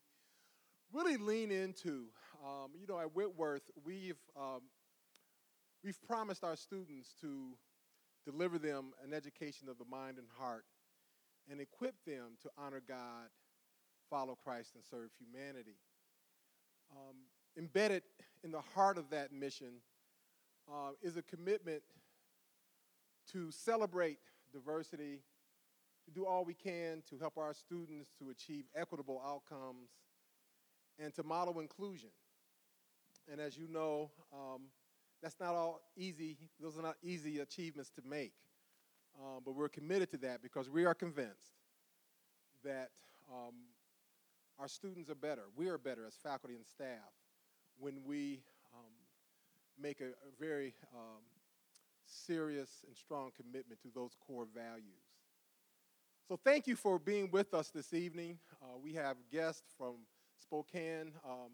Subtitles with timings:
[0.93, 2.05] really lean into.
[2.47, 4.61] Um, you know, at Whitworth, we've um,
[5.85, 7.57] we've promised our students to
[8.25, 10.65] deliver them an education of the mind and heart,
[11.51, 13.29] and equip them to honor God,
[14.09, 15.77] follow Christ, and serve humanity.
[16.93, 17.17] Um,
[17.59, 18.03] embedded
[18.45, 19.81] in the heart of that mission
[20.71, 21.83] uh, is a commitment
[23.33, 24.19] to celebrate
[24.53, 25.23] diversity,
[26.05, 29.91] to do all we can to help our students to achieve equitable outcomes,
[30.99, 32.11] and to model inclusion.
[33.31, 34.63] And as you know, um,
[35.23, 38.33] that's not all easy, those are not easy achievements to make.
[39.21, 41.53] Um, but we're committed to that because we are convinced
[42.65, 42.91] that
[43.31, 43.55] um,
[44.59, 45.43] our students are better.
[45.55, 47.13] We are better as faculty and staff
[47.79, 48.41] when we
[48.75, 48.93] um,
[49.81, 51.23] make a, a very um,
[52.07, 55.05] serious and strong commitment to those core values.
[56.29, 58.39] So thank you for being with us this evening.
[58.63, 59.97] Uh, we have guests from
[60.41, 61.51] Spokane um,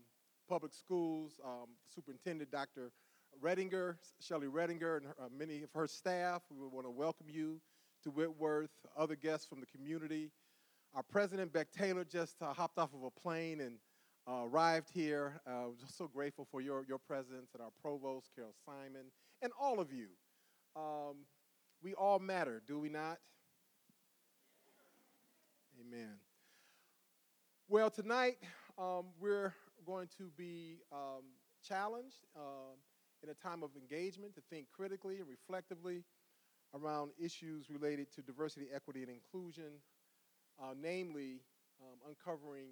[0.48, 2.92] Public Schools, um, Superintendent Dr.
[3.42, 6.42] Redinger, Shelley Redinger, and her, uh, many of her staff.
[6.50, 7.60] We want to welcome you
[8.02, 10.30] to Whitworth, other guests from the community.
[10.94, 13.76] Our president, Beck Taylor, just uh, hopped off of a plane and
[14.26, 15.40] uh, arrived here.
[15.46, 19.06] Uh, just so grateful for your, your presence, and our provost, Carol Simon,
[19.42, 20.08] and all of you.
[20.74, 21.16] Um,
[21.82, 23.18] we all matter, do we not?
[25.80, 26.14] Amen.
[27.68, 28.38] Well, tonight
[28.76, 29.54] um, we're
[29.86, 31.22] going to be um,
[31.62, 32.74] challenged uh,
[33.22, 36.04] in a time of engagement to think critically and reflectively
[36.74, 39.80] around issues related to diversity, equity, and inclusion,
[40.62, 41.40] uh, namely
[41.80, 42.68] um, uncovering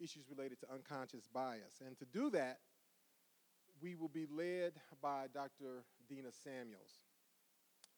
[0.00, 1.80] issues related to unconscious bias.
[1.84, 2.58] And to do that,
[3.80, 5.84] we will be led by Dr.
[6.08, 7.00] Dena Samuels.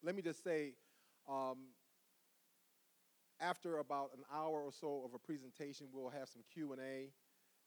[0.03, 0.75] Let me just say,
[1.29, 1.59] um,
[3.41, 7.11] after about an hour or so of a presentation, we'll have some Q&A,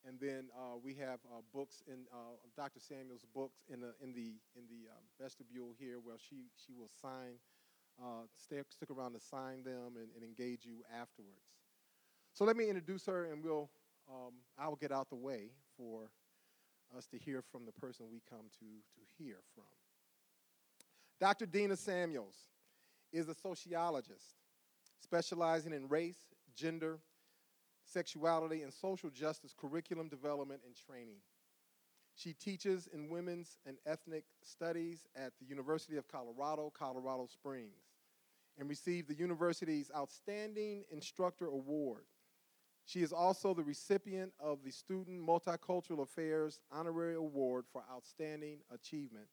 [0.08, 2.80] and then uh, we have uh, books in uh, Dr.
[2.80, 6.90] Samuel's books in the in the in the um, vestibule here, where she she will
[7.02, 7.40] sign,
[8.02, 11.48] uh, stay, stick around to sign them and, and engage you afterwards.
[12.34, 13.70] So let me introduce her, and we'll
[14.10, 16.10] um, I will get out the way for
[16.98, 19.64] us to hear from the person we come to, to hear from.
[21.20, 21.46] Dr.
[21.46, 22.36] Dena Samuels
[23.12, 24.36] is a sociologist
[25.02, 26.18] specializing in race,
[26.56, 27.00] gender,
[27.86, 31.18] sexuality, and social justice curriculum development and training.
[32.16, 37.82] She teaches in women's and ethnic studies at the University of Colorado, Colorado Springs,
[38.58, 42.04] and received the university's Outstanding Instructor Award
[42.86, 49.28] she is also the recipient of the Student Multicultural Affairs Honorary Award for Outstanding Achievement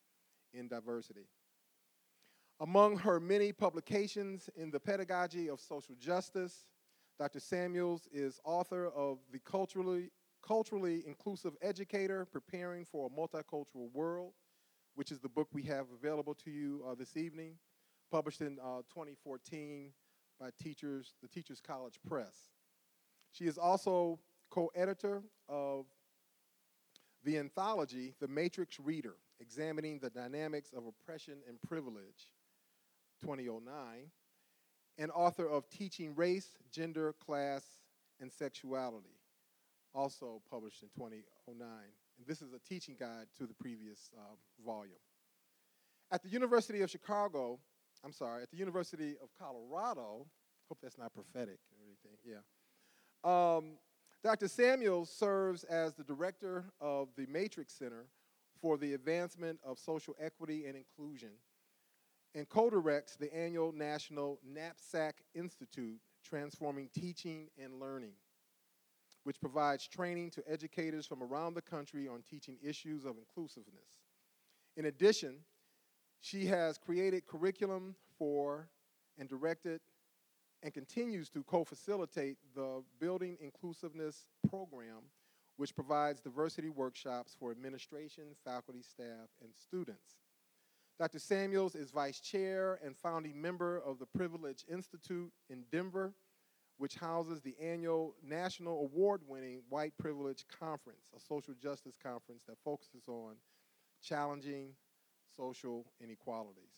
[0.53, 1.27] in Diversity.
[2.61, 6.67] Among her many publications in the pedagogy of social justice,
[7.21, 7.39] Dr.
[7.39, 10.11] Samuels is author of The Culturally,
[10.43, 14.33] Culturally Inclusive Educator Preparing for a Multicultural World,
[14.95, 17.57] which is the book we have available to you uh, this evening,
[18.11, 19.93] published in uh, 2014
[20.41, 22.53] by Teachers, the Teachers College Press.
[23.33, 25.85] She is also co editor of
[27.23, 32.31] the anthology, The Matrix Reader Examining the Dynamics of Oppression and Privilege,
[33.21, 34.11] 2009,
[35.01, 37.65] and author of Teaching Race, Gender, Class,
[38.21, 39.17] and Sexuality,
[39.95, 41.67] also published in 2009.
[42.19, 45.01] And this is a teaching guide to the previous um, volume.
[46.13, 47.59] At the University of Chicago,
[48.05, 50.27] I'm sorry, at the University of Colorado,
[50.69, 52.43] hope that's not prophetic or anything, yeah.
[53.25, 53.79] Um,
[54.23, 54.49] Dr.
[54.49, 58.05] Samuels serves as the director of the Matrix Center
[58.61, 61.31] for the Advancement of Social Equity and Inclusion
[62.35, 68.13] and co directs the annual National Knapsack Institute Transforming Teaching and Learning,
[69.25, 73.89] which provides training to educators from around the country on teaching issues of inclusiveness.
[74.77, 75.37] In addition,
[76.21, 78.69] she has created curriculum for
[79.19, 79.81] and directed
[80.63, 85.03] and continues to co facilitate the Building Inclusiveness Program,
[85.57, 90.17] which provides diversity workshops for administration, faculty, staff, and students.
[91.01, 91.19] Dr.
[91.19, 96.13] Samuels is vice chair and founding member of the Privilege Institute in Denver,
[96.77, 102.59] which houses the annual national award winning White Privilege Conference, a social justice conference that
[102.63, 103.37] focuses on
[104.03, 104.75] challenging
[105.39, 106.75] social inequalities.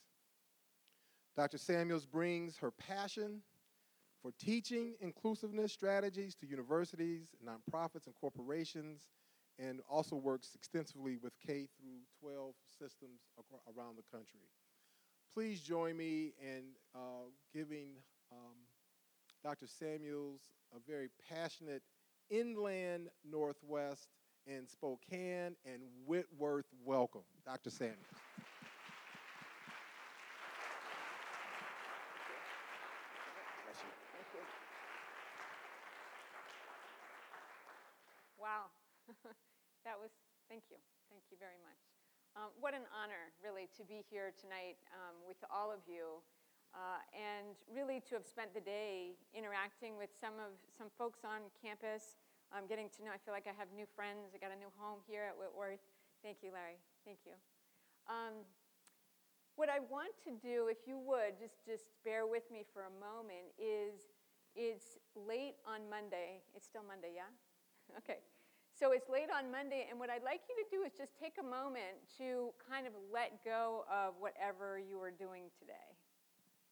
[1.35, 1.57] Dr.
[1.57, 3.41] Samuels brings her passion
[4.21, 9.09] for teaching inclusiveness strategies to universities, nonprofits, and corporations,
[9.59, 13.21] and also works extensively with K through 12 systems
[13.77, 14.41] around the country.
[15.33, 16.63] Please join me in
[16.95, 17.95] uh, giving
[18.31, 18.55] um,
[19.43, 19.67] Dr.
[19.67, 20.41] Samuels
[20.75, 21.83] a very passionate
[22.29, 24.09] inland Northwest
[24.47, 27.21] and Spokane and Whitworth welcome.
[27.45, 27.69] Dr.
[27.69, 27.97] Samuels.
[38.39, 38.75] Wow.
[39.85, 40.11] that was,
[40.53, 40.77] thank you.
[41.09, 41.81] Thank you very much.
[42.37, 46.21] Um, what an honor, really, to be here tonight um, with all of you.
[46.77, 51.49] Uh, and really to have spent the day interacting with some of some folks on
[51.57, 52.21] campus,
[52.53, 53.13] um, getting to know.
[53.13, 54.33] I feel like I have new friends.
[54.33, 55.81] I got a new home here at Whitworth.
[56.21, 56.77] Thank you, Larry.
[57.01, 57.33] Thank you.
[58.05, 58.45] Um,
[59.57, 62.93] what I want to do, if you would, just just bear with me for a
[63.01, 64.13] moment, is
[64.53, 66.45] it's late on Monday.
[66.53, 67.29] It's still Monday, yeah?
[68.01, 68.21] okay.
[68.73, 71.37] So it's late on Monday, and what I'd like you to do is just take
[71.37, 75.93] a moment to kind of let go of whatever you are doing today.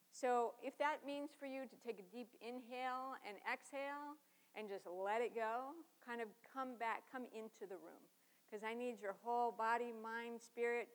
[0.09, 4.17] So if that means for you to take a deep inhale and exhale
[4.57, 8.01] and just let it go, kind of come back, come into the room.
[8.49, 10.89] Because I need your whole body, mind, spirit,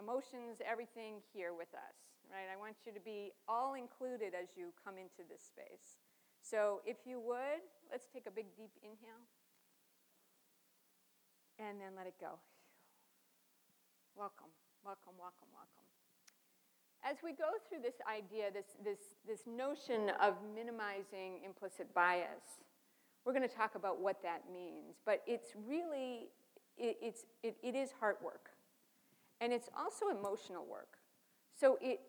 [0.00, 1.96] emotions, everything here with us,
[2.32, 2.48] right?
[2.48, 6.00] I want you to be all included as you come into this space.
[6.40, 7.60] So if you would,
[7.92, 9.20] let's take a big deep inhale
[11.58, 12.38] and then let it go.
[14.14, 14.52] Welcome,
[14.84, 15.84] welcome, welcome, welcome.
[17.04, 22.60] As we go through this idea, this, this, this notion of minimizing implicit bias,
[23.24, 24.96] we're going to talk about what that means.
[25.04, 26.28] But it's really,
[26.76, 28.50] it, it's, it, it is heart work.
[29.40, 30.98] And it's also emotional work.
[31.58, 32.00] So it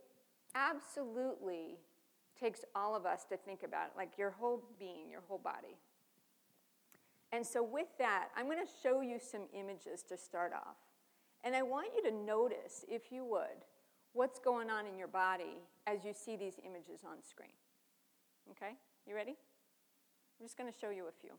[0.55, 1.77] absolutely
[2.39, 5.75] takes all of us to think about, it, like your whole being, your whole body.
[7.31, 10.77] And so, with that, I'm going to show you some images to start off.
[11.43, 13.65] And I want you to notice, if you would,
[14.13, 17.55] what's going on in your body as you see these images on screen.
[18.51, 18.73] Okay?
[19.05, 19.35] You ready?
[20.39, 21.31] I'm just going to show you a few.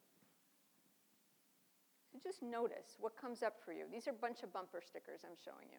[2.13, 3.85] So just notice what comes up for you.
[3.91, 5.79] These are a bunch of bumper stickers I'm showing you.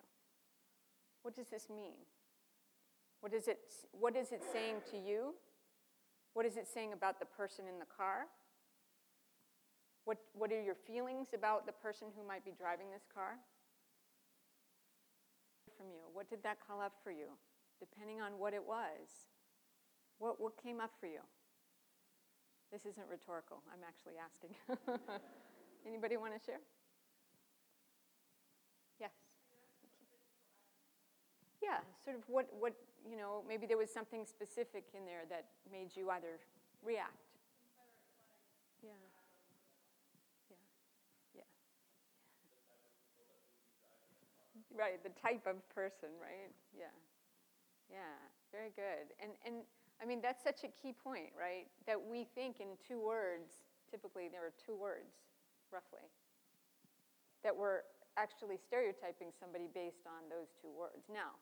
[1.22, 1.98] What does this mean?
[3.22, 3.60] What is it,
[3.92, 5.34] what is it saying to you?
[6.34, 8.28] What is it saying about the person in the car?
[10.06, 13.38] What, what are your feelings about the person who might be driving this car?
[15.78, 17.28] From you, what did that call up for you?
[17.80, 19.30] Depending on what it was,
[20.18, 21.22] what, what came up for you?
[22.72, 23.64] This isn't rhetorical.
[23.74, 24.54] I'm actually asking.
[25.88, 26.60] Anybody want to share?
[29.00, 29.12] Yes.
[31.64, 32.74] Yeah, sort of what, what,
[33.10, 36.40] you know, maybe there was something specific in there that made you either
[36.84, 37.26] react.
[38.84, 38.92] Yeah.
[44.76, 46.54] Right, the type of person, right?
[46.78, 46.94] Yeah.
[47.90, 48.18] Yeah,
[48.54, 49.12] very good.
[49.18, 49.66] And, and
[50.02, 51.66] I mean, that's such a key point, right?
[51.88, 55.26] That we think in two words, typically there are two words,
[55.74, 56.06] roughly,
[57.44, 57.82] that we're
[58.16, 61.10] actually stereotyping somebody based on those two words.
[61.12, 61.42] Now,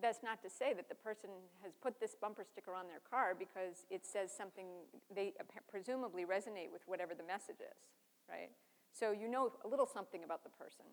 [0.00, 1.30] that's not to say that the person
[1.62, 4.66] has put this bumper sticker on their car because it says something
[5.14, 5.32] they
[5.66, 7.80] presumably resonate with whatever the message is,
[8.28, 8.50] right?
[8.92, 10.84] So you know a little something about the person.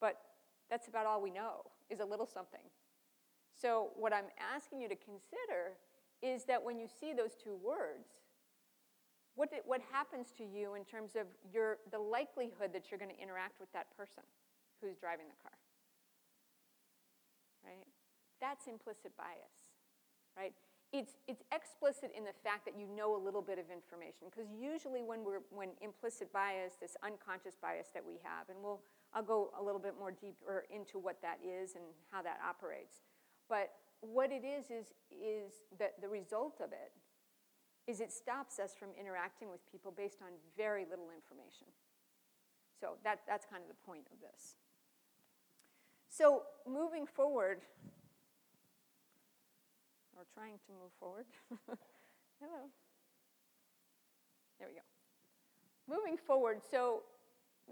[0.00, 0.16] But
[0.72, 2.64] that's about all we know, is a little something.
[3.52, 5.76] So, what I'm asking you to consider
[6.22, 8.08] is that when you see those two words,
[9.34, 13.12] what, did, what happens to you in terms of your, the likelihood that you're going
[13.12, 14.24] to interact with that person
[14.80, 15.52] who's driving the car?
[17.60, 17.84] Right?
[18.40, 19.76] That's implicit bias,
[20.38, 20.54] right?
[20.92, 24.48] It's, it's explicit in the fact that you know a little bit of information, because
[24.48, 28.80] usually when, we're, when implicit bias, this unconscious bias that we have, and we'll,
[29.14, 33.02] I'll go a little bit more deeper into what that is and how that operates.
[33.48, 36.92] But what it is is, is that the result of it
[37.86, 41.66] is it stops us from interacting with people based on very little information.
[42.80, 44.56] So that, that's kind of the point of this.
[46.08, 47.62] So moving forward,
[50.16, 51.24] or trying to move forward.
[52.40, 52.68] Hello.
[54.58, 54.80] There we go.
[55.88, 57.02] Moving forward, so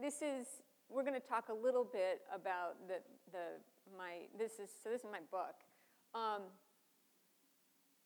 [0.00, 0.47] this is
[0.90, 2.99] we're going to talk a little bit about the,
[3.32, 3.62] the
[3.97, 5.54] my this is so this is my book.
[6.14, 6.42] Um,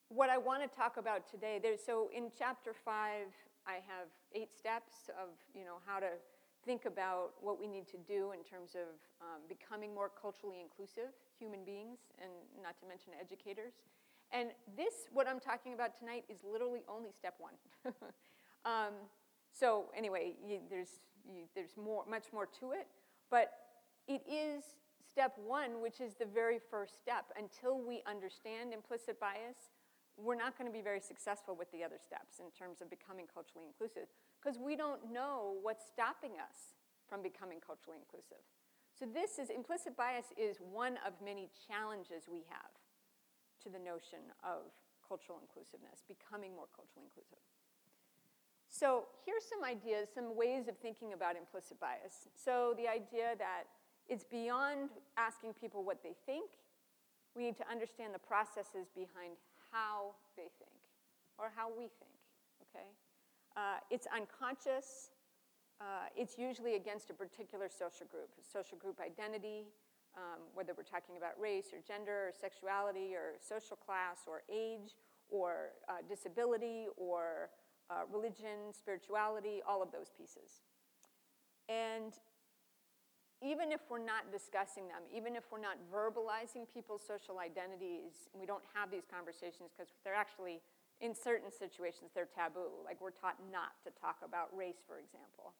[0.08, 3.32] what I want to talk about today, there's so in chapter five,
[3.66, 6.12] I have eight steps of you know how to
[6.64, 8.88] think about what we need to do in terms of
[9.20, 12.30] um, becoming more culturally inclusive human beings, and
[12.62, 13.74] not to mention educators.
[14.32, 17.54] And this, what I'm talking about tonight, is literally only step one.
[18.64, 18.94] um,
[19.52, 22.86] so anyway, you, there's, you, there's more, much more to it,
[23.30, 23.52] but
[24.08, 24.64] it is
[25.10, 27.26] step one, which is the very first step.
[27.38, 29.70] Until we understand implicit bias,
[30.16, 33.26] we're not going to be very successful with the other steps in terms of becoming
[33.26, 34.06] culturally inclusive
[34.38, 36.74] because we don't know what's stopping us
[37.08, 38.42] from becoming culturally inclusive.
[38.94, 42.70] So this is implicit bias is one of many challenges we have
[43.62, 44.70] to the notion of
[45.02, 47.42] cultural inclusiveness, becoming more culturally inclusive.
[48.74, 52.26] So here's some ideas, some ways of thinking about implicit bias.
[52.34, 53.70] So the idea that
[54.08, 56.50] it's beyond asking people what they think.
[57.36, 59.38] We need to understand the processes behind
[59.70, 60.74] how they think
[61.38, 62.18] or how we think,
[62.66, 62.90] okay?
[63.56, 65.10] Uh, it's unconscious.
[65.80, 69.66] Uh, it's usually against a particular social group, social group identity,
[70.16, 74.94] um, whether we're talking about race or gender or sexuality or social class or age
[75.30, 77.50] or uh, disability or
[77.90, 80.64] uh, religion, spirituality, all of those pieces.
[81.68, 82.12] And
[83.44, 88.46] even if we're not discussing them, even if we're not verbalizing people's social identities, we
[88.48, 90.64] don't have these conversations because they're actually,
[91.04, 92.72] in certain situations, they're taboo.
[92.84, 95.52] Like we're taught not to talk about race, for example.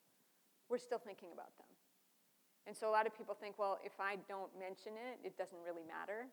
[0.73, 1.69] We're still thinking about them.
[2.65, 5.61] And so a lot of people think, well, if I don't mention it, it doesn't
[5.61, 6.33] really matter.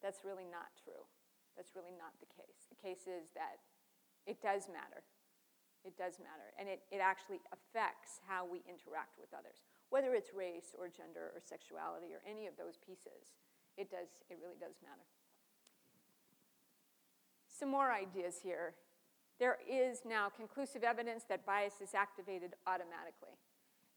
[0.00, 1.04] That's really not true.
[1.52, 2.72] That's really not the case.
[2.72, 3.60] The case is that
[4.26, 5.04] it does matter.
[5.84, 6.52] It does matter.
[6.58, 9.64] And it, it actually affects how we interact with others
[9.94, 13.30] whether it's race or gender or sexuality or any of those pieces.
[13.78, 15.06] It does, it really does matter.
[17.46, 18.74] Some more ideas here.
[19.38, 23.38] There is now conclusive evidence that bias is activated automatically.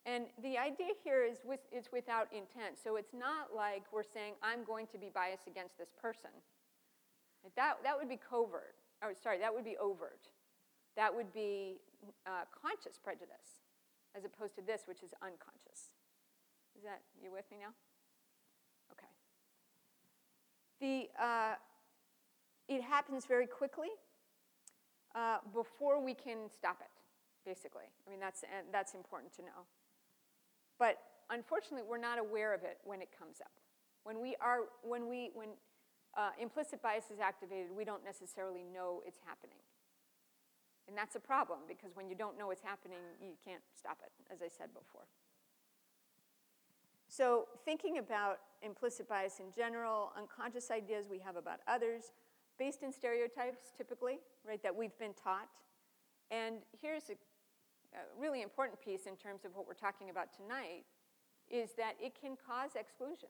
[0.06, 2.78] And the idea here is with, it's without intent.
[2.82, 6.30] So it's not like we're saying, I'm going to be biased against this person.
[7.56, 8.78] That, that would be covert.
[9.04, 10.30] Or sorry, that would be overt.
[10.96, 11.78] That would be
[12.26, 13.62] uh, conscious prejudice
[14.16, 15.92] as opposed to this, which is unconscious.
[16.76, 17.74] Is that, you with me now?
[18.94, 19.08] Okay.
[20.82, 21.56] The, uh,
[22.68, 23.90] it happens very quickly
[25.16, 26.92] uh, before we can stop it,
[27.46, 27.86] basically.
[28.06, 29.66] I mean, that's, and that's important to know.
[30.80, 30.98] But
[31.30, 33.52] unfortunately, we're not aware of it when it comes up.
[34.04, 35.50] When we are, when we, when
[36.18, 39.62] uh, implicit bias is activated, we don't necessarily know it's happening.
[40.88, 44.12] And that's a problem because when you don't know it's happening, you can't stop it,
[44.34, 45.06] as I said before.
[47.10, 52.12] So, thinking about implicit bias in general, unconscious ideas we have about others,
[52.58, 55.48] based in stereotypes typically, right, that we've been taught.
[56.32, 57.14] And here's a,
[57.96, 60.84] a really important piece in terms of what we're talking about tonight
[61.50, 63.30] is that it can cause exclusion.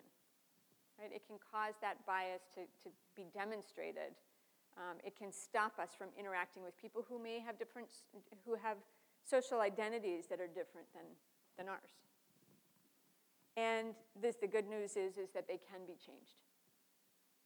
[1.00, 1.14] Right?
[1.14, 4.18] It can cause that bias to, to be demonstrated
[4.78, 7.90] um, it can stop us from interacting with people who may have different,
[8.46, 8.78] who have
[9.26, 11.06] social identities that are different than,
[11.58, 11.98] than ours.
[13.58, 16.38] And this, the good news is, is that they can be changed.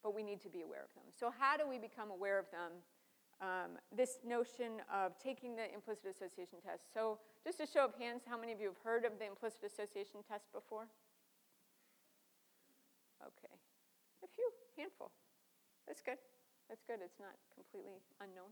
[0.04, 1.08] But we need to be aware of them.
[1.18, 2.84] So how do we become aware of them?
[3.40, 6.94] Um, this notion of taking the implicit association test.
[6.94, 9.64] So just a show of hands, how many of you have heard of the implicit
[9.64, 10.86] association test before?
[13.24, 13.56] Okay,
[14.22, 14.50] a few,
[14.82, 15.12] handful.
[15.88, 16.18] That's good.
[16.70, 17.00] That's good.
[17.06, 18.50] It's not completely unknown.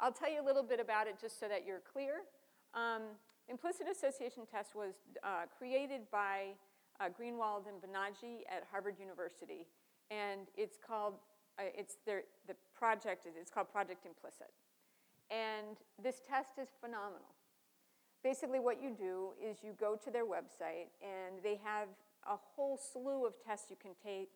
[0.00, 2.28] I'll tell you a little bit about it just so that you're clear.
[2.74, 3.16] Um,
[3.48, 6.58] implicit association test was uh, created by
[7.00, 9.66] uh, Greenwald and Banaji at Harvard University,
[10.10, 11.14] and it's called
[11.58, 14.50] uh, it's their, the project is, it's called Project Implicit,
[15.30, 17.34] and this test is phenomenal.
[18.24, 21.88] Basically, what you do is you go to their website, and they have
[22.26, 24.30] a whole slew of tests you can take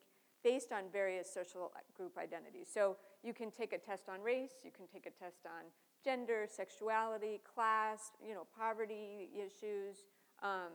[0.45, 2.69] based on various social group identities.
[2.73, 5.65] So you can take a test on race, you can take a test on
[6.05, 10.05] gender, sexuality, class, you know, poverty issues,
[10.43, 10.73] um,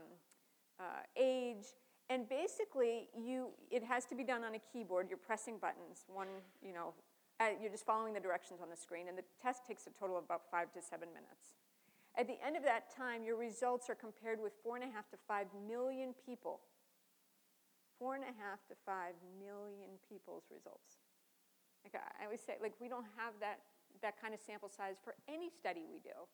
[0.80, 0.84] uh,
[1.16, 1.66] age,
[2.10, 5.08] and basically you, it has to be done on a keyboard.
[5.10, 6.28] You're pressing buttons, one,
[6.62, 6.94] you know,
[7.40, 10.18] uh, you're just following the directions on the screen, and the test takes a total
[10.18, 11.56] of about five to seven minutes.
[12.16, 15.10] At the end of that time, your results are compared with four and a half
[15.10, 16.60] to five million people
[18.04, 21.00] four and a half to five million people's results.
[21.88, 23.64] Like I always say, like we don't have that,
[24.02, 26.28] that kind of sample size for any study we do.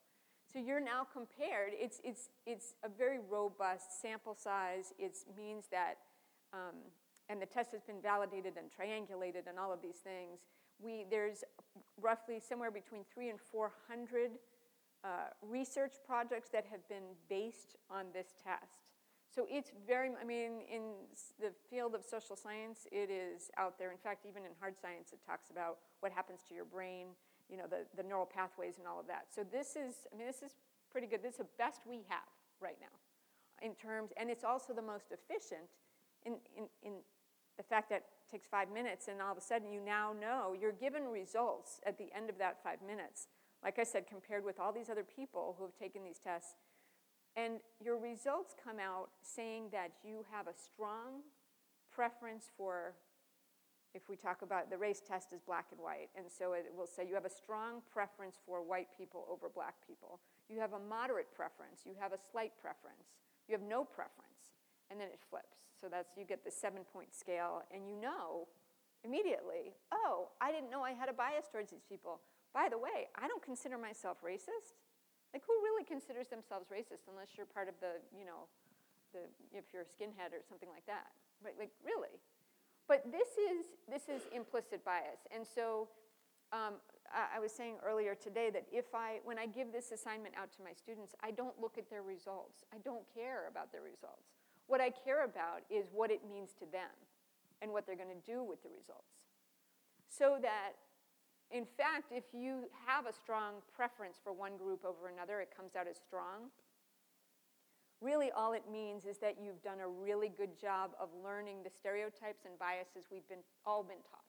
[0.52, 4.92] So you're now compared, it's, it's, it's a very robust sample size.
[4.98, 6.02] It means that,
[6.52, 6.74] um,
[7.28, 10.40] and the test has been validated and triangulated and all of these things.
[10.82, 11.44] We, there's
[12.00, 14.32] roughly somewhere between three and 400
[15.04, 15.08] uh,
[15.40, 18.89] research projects that have been based on this test.
[19.32, 20.82] So it's very, I mean, in
[21.38, 23.92] the field of social science, it is out there.
[23.92, 27.08] In fact, even in hard science, it talks about what happens to your brain,
[27.48, 29.26] you know, the, the neural pathways and all of that.
[29.32, 30.56] So this is, I mean, this is
[30.90, 31.22] pretty good.
[31.22, 32.26] This is the best we have
[32.60, 32.96] right now
[33.62, 35.68] in terms, and it's also the most efficient
[36.24, 36.92] in, in, in
[37.56, 40.54] the fact that it takes five minutes and all of a sudden you now know
[40.58, 43.28] you're given results at the end of that five minutes.
[43.62, 46.54] Like I said, compared with all these other people who have taken these tests,
[47.36, 51.22] and your results come out saying that you have a strong
[51.92, 52.94] preference for,
[53.94, 56.86] if we talk about the race test is black and white, and so it will
[56.86, 60.20] say you have a strong preference for white people over black people.
[60.48, 63.14] You have a moderate preference, you have a slight preference,
[63.48, 64.54] you have no preference,
[64.90, 65.58] and then it flips.
[65.80, 68.48] So that's, you get the seven point scale, and you know
[69.04, 72.20] immediately, oh, I didn't know I had a bias towards these people.
[72.52, 74.79] By the way, I don't consider myself racist.
[75.32, 78.50] Like, who really considers themselves racist unless you're part of the, you know,
[79.14, 81.14] the, if you're a skinhead or something like that?
[81.44, 81.54] Right?
[81.58, 82.18] Like, really?
[82.90, 85.22] But this is, this is implicit bias.
[85.30, 85.86] And so
[86.52, 86.82] um,
[87.14, 90.50] I, I was saying earlier today that if I, when I give this assignment out
[90.58, 92.66] to my students, I don't look at their results.
[92.74, 94.34] I don't care about their results.
[94.66, 96.90] What I care about is what it means to them
[97.62, 99.14] and what they're going to do with the results.
[100.08, 100.74] So that
[101.50, 105.74] in fact, if you have a strong preference for one group over another, it comes
[105.74, 106.54] out as strong.
[108.00, 111.70] Really, all it means is that you've done a really good job of learning the
[111.70, 114.24] stereotypes and biases we've been, all been taught.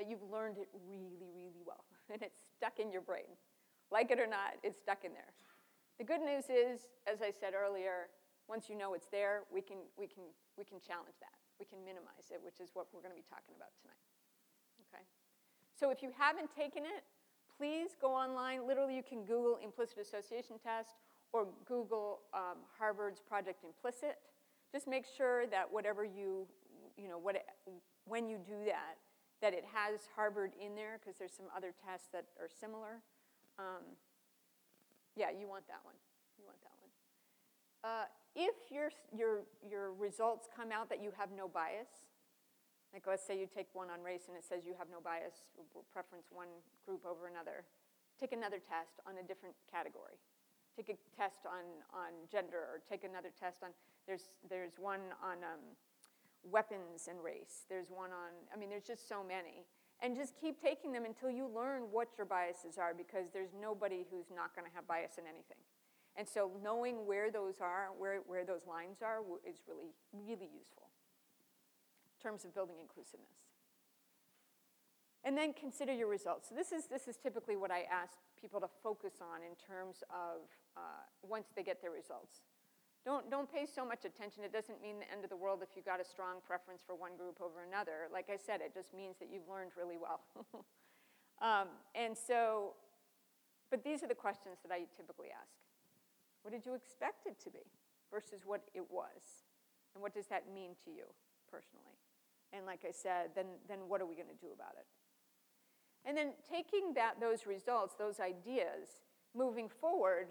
[0.00, 3.30] That you've learned it really, really well, and it's stuck in your brain.
[3.92, 5.30] Like it or not, it's stuck in there.
[5.98, 8.08] The good news is, as I said earlier,
[8.48, 10.24] once you know it's there, we can, we can,
[10.56, 11.36] we can challenge that.
[11.60, 14.07] We can minimize it, which is what we're going to be talking about tonight.
[15.78, 17.04] So if you haven't taken it,
[17.56, 18.66] please go online.
[18.66, 20.96] Literally, you can Google implicit association test
[21.32, 24.18] or Google um, Harvard's Project Implicit.
[24.72, 26.46] Just make sure that whatever you,
[26.96, 27.46] you know, what it,
[28.06, 28.98] when you do that,
[29.40, 33.02] that it has Harvard in there because there's some other tests that are similar.
[33.58, 33.84] Um,
[35.16, 35.94] yeah, you want that one.
[36.38, 36.90] You want that one.
[37.84, 42.07] Uh, if your, your, your results come out that you have no bias,
[42.92, 45.52] like let's say you take one on race and it says you have no bias,
[45.92, 46.48] preference one
[46.86, 47.64] group over another.
[48.16, 50.16] Take another test on a different category.
[50.74, 53.70] Take a test on, on gender or take another test on,
[54.06, 55.62] there's, there's one on um,
[56.42, 57.66] weapons and race.
[57.68, 59.66] There's one on, I mean, there's just so many.
[60.00, 64.06] And just keep taking them until you learn what your biases are because there's nobody
[64.10, 65.58] who's not going to have bias in anything.
[66.16, 70.87] And so knowing where those are, where, where those lines are, is really, really useful
[72.22, 73.48] terms of building inclusiveness.
[75.24, 76.48] And then consider your results.
[76.48, 80.02] So this is, this is typically what I ask people to focus on in terms
[80.10, 82.46] of uh, once they get their results.
[83.04, 84.44] Don't, don't pay so much attention.
[84.44, 86.94] It doesn't mean the end of the world if you got a strong preference for
[86.94, 88.06] one group over another.
[88.12, 90.22] Like I said, it just means that you've learned really well.
[91.42, 92.74] um, and so,
[93.70, 95.56] but these are the questions that I typically ask.
[96.42, 97.64] What did you expect it to be
[98.10, 99.44] versus what it was?
[99.94, 101.04] And what does that mean to you
[101.50, 101.96] personally?
[102.52, 104.86] And like I said, then, then what are we going to do about it?
[106.04, 109.04] And then taking that, those results, those ideas,
[109.36, 110.28] moving forward,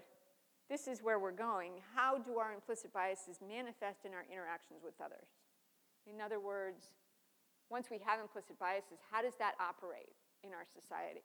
[0.68, 1.80] this is where we're going.
[1.94, 5.28] How do our implicit biases manifest in our interactions with others?
[6.06, 6.92] In other words,
[7.70, 11.24] once we have implicit biases, how does that operate in our society?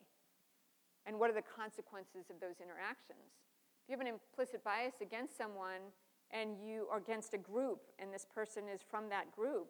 [1.06, 3.41] And what are the consequences of those interactions?
[3.84, 5.91] If you have an implicit bias against someone
[6.32, 9.67] and you are against a group and this person is from that group,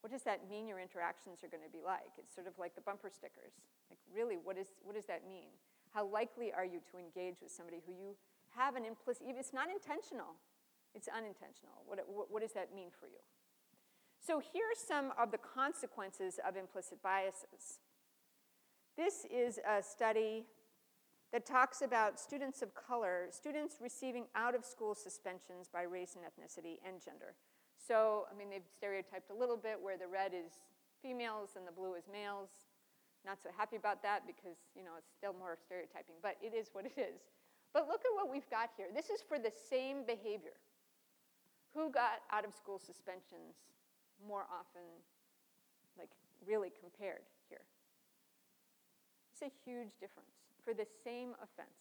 [0.00, 2.16] what does that mean your interactions are going to be like?
[2.16, 3.52] It's sort of like the bumper stickers.
[3.90, 5.52] Like, really, what, is, what does that mean?
[5.92, 8.16] How likely are you to engage with somebody who you
[8.56, 10.34] have an implicit, it's not intentional,
[10.94, 11.84] it's unintentional.
[11.86, 13.22] What, what, what does that mean for you?
[14.20, 17.80] So, here are some of the consequences of implicit biases.
[18.96, 20.44] This is a study
[21.32, 26.24] that talks about students of color, students receiving out of school suspensions by race and
[26.24, 27.34] ethnicity and gender.
[27.80, 30.60] So, I mean, they've stereotyped a little bit where the red is
[31.02, 32.50] females and the blue is males.
[33.24, 36.68] Not so happy about that because, you know, it's still more stereotyping, but it is
[36.72, 37.24] what it is.
[37.72, 38.88] But look at what we've got here.
[38.92, 40.56] This is for the same behavior.
[41.72, 43.56] Who got out of school suspensions
[44.26, 44.84] more often,
[45.96, 46.10] like
[46.44, 47.62] really compared here?
[49.32, 51.80] It's a huge difference for the same offense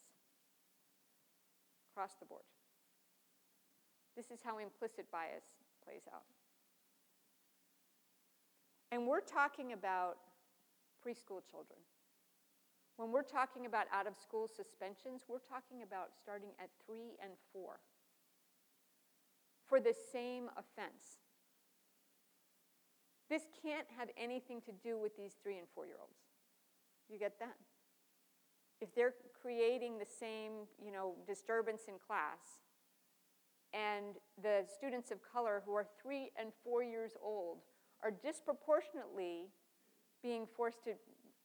[1.92, 2.46] across the board.
[4.16, 5.59] This is how implicit bias
[5.90, 6.24] plays out.
[8.92, 10.18] And we're talking about
[11.06, 11.80] preschool children.
[12.98, 17.32] When we're talking about out of school suspensions, we're talking about starting at three and
[17.54, 17.80] four
[19.68, 21.22] for the same offense.
[23.30, 26.20] This can't have anything to do with these three and four year olds.
[27.10, 27.56] You get that?
[28.82, 32.60] If they're creating the same, you know, disturbance in class,
[33.74, 37.60] and the students of color who are three and four years old
[38.04, 39.50] are disproportionately
[40.24, 40.92] being forced to,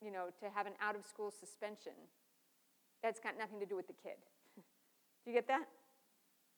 [0.02, 1.92] you know, to have an out of school suspension,
[3.02, 4.16] that's got nothing to do with the kid.
[4.56, 5.68] do you get that?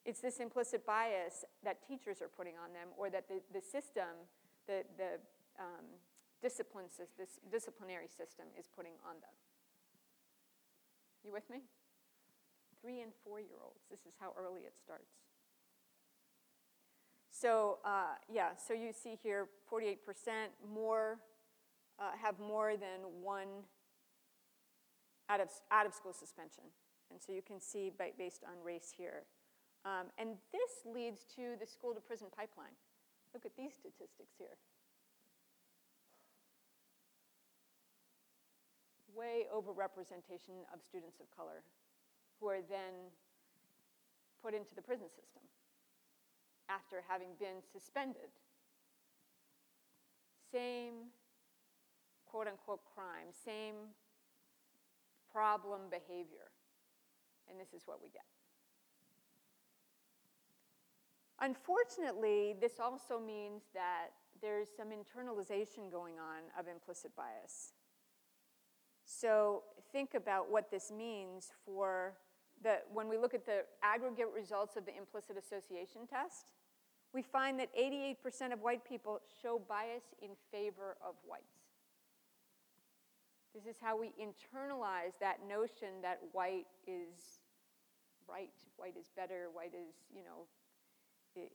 [0.05, 4.31] It's this implicit bias that teachers are putting on them or that the, the system,
[4.69, 5.19] the, the
[5.59, 5.99] um,
[6.41, 6.87] discipline,
[7.19, 9.35] this disciplinary system is putting on them.
[11.25, 11.67] You with me?
[12.81, 13.83] Three and four year olds.
[13.91, 15.26] This is how early it starts.
[17.39, 19.97] So, uh, yeah, so you see here 48%
[20.73, 21.19] more
[21.99, 23.69] uh, have more than one
[25.29, 26.65] out of, out of school suspension.
[27.11, 29.25] And so you can see by, based on race here.
[29.85, 32.73] Um, and this leads to the school to prison pipeline.
[33.35, 34.57] Look at these statistics here.
[39.15, 41.61] Way overrepresentation of students of color
[42.41, 43.13] who are then
[44.43, 45.43] put into the prison system
[46.69, 48.31] after having been suspended.
[50.53, 51.11] Same
[52.27, 53.75] quote unquote crime, same
[55.33, 56.51] problem behavior.
[57.49, 58.25] And this is what we get.
[61.41, 64.09] Unfortunately, this also means that
[64.41, 67.75] there's some internalization going on of implicit bias.
[69.05, 72.15] So think about what this means for
[72.63, 76.47] the, when we look at the aggregate results of the implicit association test,
[77.13, 81.45] we find that 88% of white people show bias in favor of whites.
[83.55, 87.41] This is how we internalize that notion that white is
[88.29, 90.45] right, white is better, white is, you know,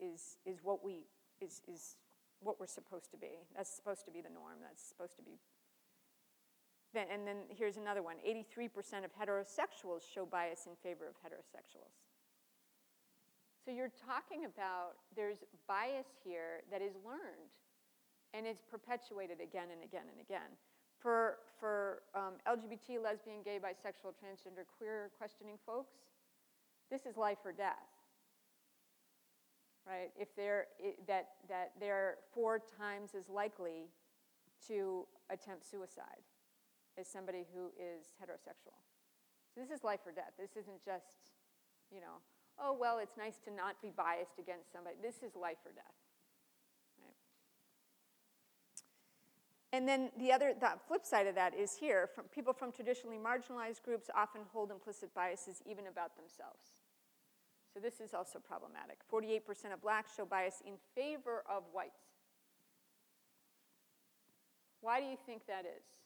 [0.01, 1.05] is, is what we
[1.39, 1.97] is, is
[2.39, 3.45] what we're supposed to be.
[3.55, 4.57] That's supposed to be the norm.
[4.61, 5.37] That's supposed to be.
[6.93, 11.95] Then, and then here's another one 83% of heterosexuals show bias in favor of heterosexuals.
[13.63, 17.53] So you're talking about there's bias here that is learned
[18.33, 20.57] and it's perpetuated again and again and again.
[20.99, 25.95] For, for um, LGBT, lesbian, gay, bisexual, transgender, queer questioning folks,
[26.89, 27.91] this is life or death
[29.87, 30.11] right?
[30.19, 30.67] If they're,
[31.07, 33.89] that, that they're four times as likely
[34.67, 36.21] to attempt suicide
[37.01, 38.77] as somebody who is heterosexual.
[39.53, 40.37] So this is life or death.
[40.39, 41.33] This isn't just,
[41.91, 42.21] you know,
[42.61, 44.95] oh, well, it's nice to not be biased against somebody.
[45.01, 45.97] This is life or death.
[49.73, 53.17] And then the other, the flip side of that is here, from people from traditionally
[53.17, 56.83] marginalized groups often hold implicit biases even about themselves.
[57.73, 58.97] So this is also problematic.
[59.11, 62.03] 48% of blacks show bias in favor of whites.
[64.81, 66.00] Why do you think that is?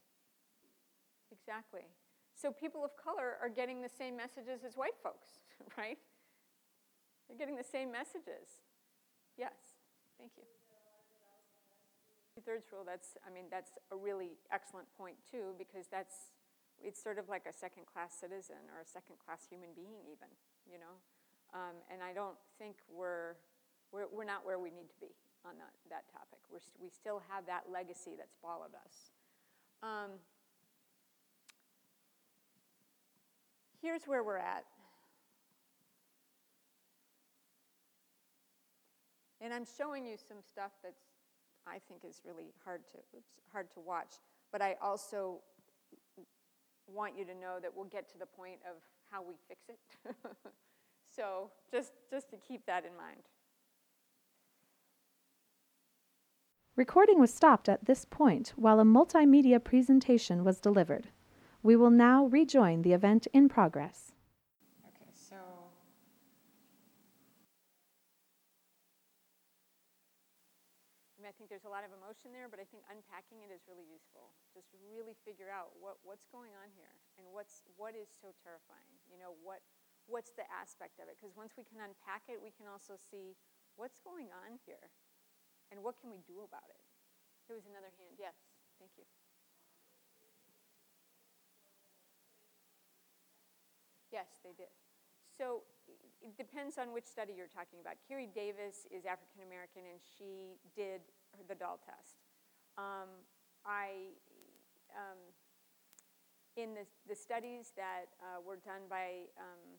[1.35, 1.87] Exactly.
[2.35, 5.39] So people of color are getting the same messages as white folks,
[5.77, 5.97] right?
[7.27, 8.63] They're getting the same messages.
[9.37, 9.55] Yes,
[10.17, 10.43] thank you.
[12.35, 16.35] Two-thirds rule, that's, I mean, that's a really excellent point too, because that's,
[16.83, 20.27] it's sort of like a second-class citizen or a second-class human being even,
[20.67, 20.99] you know?
[21.55, 23.39] Um, and I don't think we're,
[23.95, 25.15] we're, we're not where we need to be
[25.47, 26.43] on that, that topic.
[26.51, 29.15] We're, we still have that legacy that's followed us.
[29.79, 30.19] Um,
[33.85, 34.65] here's where we're at.
[39.41, 41.03] And I'm showing you some stuff that's
[41.67, 42.97] I think is really hard to
[43.53, 44.15] hard to watch.
[44.51, 45.41] But I also
[46.87, 50.15] want you to know that we'll get to the point of how we fix it.
[51.15, 53.21] So just, just to keep that in mind.
[56.75, 61.07] Recording was stopped at this point while a multimedia presentation was delivered.
[61.65, 64.13] We will now rejoin the event in progress.
[64.85, 65.33] Okay, so
[71.25, 73.89] I think there's a lot of emotion there, but I think unpacking it is really
[73.89, 74.37] useful.
[74.53, 78.93] Just really figure out what, what's going on here and what's what is so terrifying.
[79.09, 79.65] You know, what
[80.05, 81.17] what's the aspect of it?
[81.17, 83.33] Because once we can unpack it, we can also see
[83.73, 84.93] what's going on here
[85.73, 86.85] and what can we do about it.
[87.49, 88.21] There was another hand.
[88.21, 88.37] Yes,
[88.77, 89.09] thank you.
[94.15, 94.71] Yes, they did.
[95.35, 95.67] So
[96.23, 97.99] it depends on which study you're talking about.
[98.07, 101.03] Kiri Davis is African American and she did
[101.51, 102.23] the doll test.
[102.79, 103.11] Um,
[103.67, 104.15] I,
[104.95, 105.19] um,
[106.55, 109.75] in the, the studies that uh, were done by um,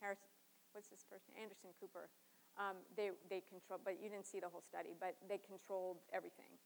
[0.00, 0.24] Harris,
[0.72, 2.08] what's this person, Anderson Cooper,
[2.56, 6.56] um, they, they controlled, but you didn't see the whole study, but they controlled everything,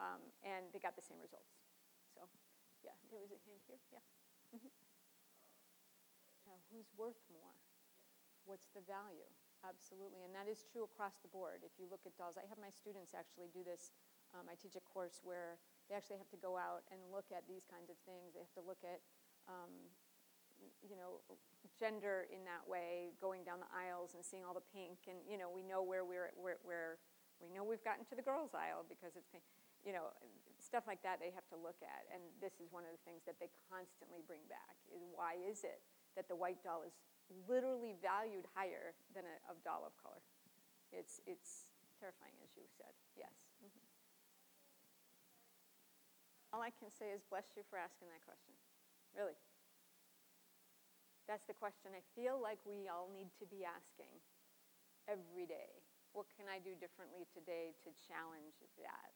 [0.00, 1.54] um, and they got the same results.
[2.16, 2.26] So,
[2.82, 4.02] yeah, there was a hand here, yeah.
[4.56, 4.72] Mm-hmm.
[6.74, 7.54] Who's worth more?
[8.50, 9.30] What's the value?
[9.62, 11.62] Absolutely, and that is true across the board.
[11.62, 13.94] If you look at dolls, I have my students actually do this.
[14.34, 17.46] Um, I teach a course where they actually have to go out and look at
[17.46, 18.34] these kinds of things.
[18.34, 18.98] They have to look at,
[19.46, 19.70] um,
[20.82, 21.22] you know,
[21.78, 25.06] gender in that way, going down the aisles and seeing all the pink.
[25.06, 26.98] And, you know, we know where we're, where, where
[27.38, 29.46] we know we've gotten to the girls' aisle because it's pink.
[29.86, 30.10] You know,
[30.58, 32.08] stuff like that they have to look at.
[32.10, 35.62] And this is one of the things that they constantly bring back is why is
[35.62, 35.84] it
[36.16, 36.94] that the white doll is
[37.48, 40.20] literally valued higher than a, a doll of color?
[40.94, 41.66] It's, it's
[41.98, 42.94] terrifying, as you said.
[43.18, 43.50] Yes.
[43.58, 43.84] Mm-hmm.
[46.54, 48.54] All I can say is bless you for asking that question.
[49.10, 49.34] Really.
[51.26, 54.12] That's the question I feel like we all need to be asking
[55.08, 55.82] every day.
[56.12, 59.10] What can I do differently today to challenge that?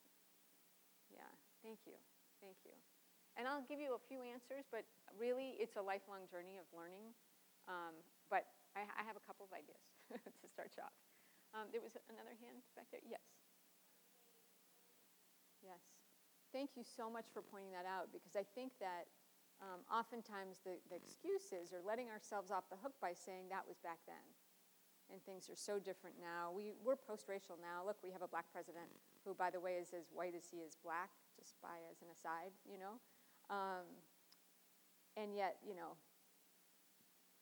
[1.07, 1.31] Yeah,
[1.63, 1.95] thank you.
[2.41, 2.75] Thank you.
[3.39, 4.83] And I'll give you a few answers, but
[5.15, 7.15] really it's a lifelong journey of learning.
[7.71, 7.95] Um,
[8.27, 8.43] but
[8.75, 9.95] I, I, have a couple of ideas
[10.43, 10.91] to start you off.
[11.55, 12.99] Um, there was another hand back there?
[13.07, 13.23] Yes.
[15.63, 15.79] Yes.
[16.51, 19.07] Thank you so much for pointing that out because I think that
[19.63, 23.79] um, oftentimes the, the excuses are letting ourselves off the hook by saying that was
[23.79, 24.25] back then.
[25.09, 26.51] And things are so different now.
[26.51, 27.87] We, we're post racial now.
[27.87, 28.91] Look, we have a black president
[29.23, 32.13] who, by the way, is as white as he is black, just by as an
[32.13, 33.01] aside, you know.
[33.49, 33.85] Um,
[35.17, 35.97] and yet, you know,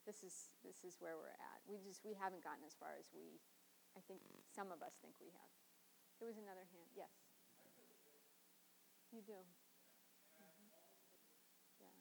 [0.07, 1.59] this is, this is where we're at.
[1.67, 3.43] We just, we haven't gotten as far as we,
[3.93, 4.23] I think
[4.55, 5.51] some of us think we have.
[6.17, 6.87] There was another hand.
[6.95, 7.11] Yes.
[9.11, 9.39] You do.
[10.39, 10.71] Mm-hmm.
[11.83, 11.95] Yeah.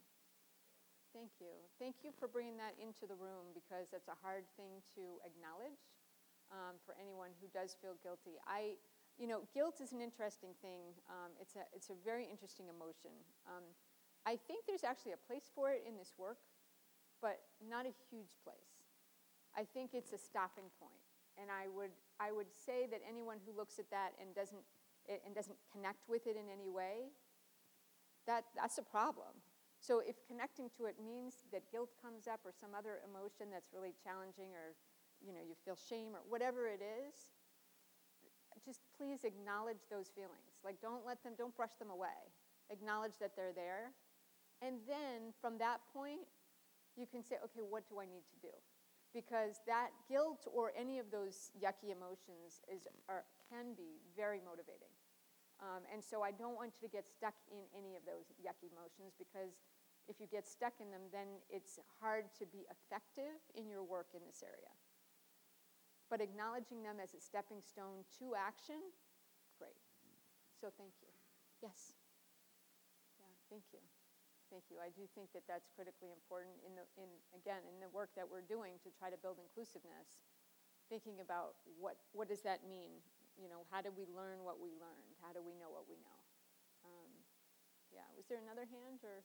[1.15, 1.55] Thank you.
[1.79, 5.79] Thank you for bringing that into the room because it's a hard thing to acknowledge
[6.51, 8.39] um, for anyone who does feel guilty.
[8.47, 8.79] I,
[9.19, 10.95] you know, guilt is an interesting thing.
[11.11, 13.15] Um, it's, a, it's a very interesting emotion.
[13.47, 13.67] Um,
[14.27, 16.43] I think there's actually a place for it in this work,
[17.23, 18.83] but not a huge place.
[19.57, 21.01] I think it's a stopping point.
[21.39, 24.65] And I would, I would say that anyone who looks at that and doesn't
[25.09, 27.15] eh, and doesn't connect with it in any way,
[28.27, 29.31] that, that's a problem.
[29.79, 33.71] So if connecting to it means that guilt comes up or some other emotion that's
[33.71, 34.75] really challenging or
[35.23, 37.31] you know you feel shame or whatever it is,
[38.65, 40.59] just please acknowledge those feelings.
[40.65, 42.33] Like don't let them don't brush them away.
[42.73, 43.95] Acknowledge that they're there.
[44.63, 46.25] And then from that point,
[46.97, 48.55] you can say, okay, what do I need to do?
[49.13, 54.93] Because that guilt or any of those yucky emotions is, are, can be very motivating.
[55.61, 58.69] Um, and so I don't want you to get stuck in any of those yucky
[58.69, 59.57] emotions because
[60.09, 64.13] if you get stuck in them, then it's hard to be effective in your work
[64.13, 64.73] in this area.
[66.09, 68.79] But acknowledging them as a stepping stone to action,
[69.59, 69.81] great.
[70.61, 71.11] So thank you.
[71.63, 71.97] Yes.
[73.19, 73.81] Yeah, thank you.
[74.47, 74.79] Thank you.
[74.79, 78.25] I do think that that's critically important in the, in, again, in the work that
[78.25, 80.23] we're doing to try to build inclusiveness,
[80.87, 83.03] thinking about what, what does that mean
[83.37, 85.13] you know, how did we learn what we learned?
[85.21, 86.19] How do we know what we know?
[86.89, 87.13] Um,
[87.93, 89.21] yeah, was there another hand or?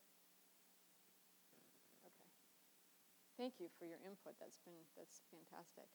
[2.03, 2.29] Okay.
[3.39, 4.35] Thank you for your input.
[4.37, 5.87] That's been that's fantastic.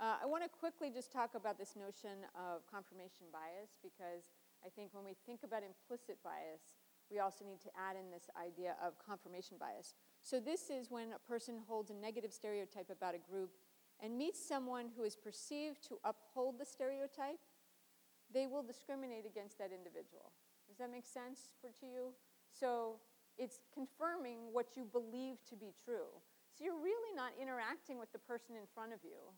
[0.00, 4.32] Uh, I want to quickly just talk about this notion of confirmation bias because
[4.64, 8.28] I think when we think about implicit bias, we also need to add in this
[8.36, 9.94] idea of confirmation bias.
[10.22, 13.50] So this is when a person holds a negative stereotype about a group
[14.00, 17.40] and meets someone who is perceived to uphold the stereotype
[18.32, 20.32] they will discriminate against that individual.
[20.68, 22.12] Does that make sense for to you?
[22.52, 23.00] So
[23.38, 26.12] it's confirming what you believe to be true.
[26.52, 29.32] So you're really not interacting with the person in front of you.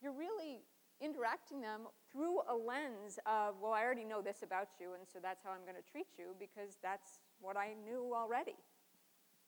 [0.00, 0.66] You're really
[1.00, 5.18] interacting them through a lens of, well, I already know this about you, and so
[5.20, 8.56] that's how I'm going to treat you because that's what I knew already.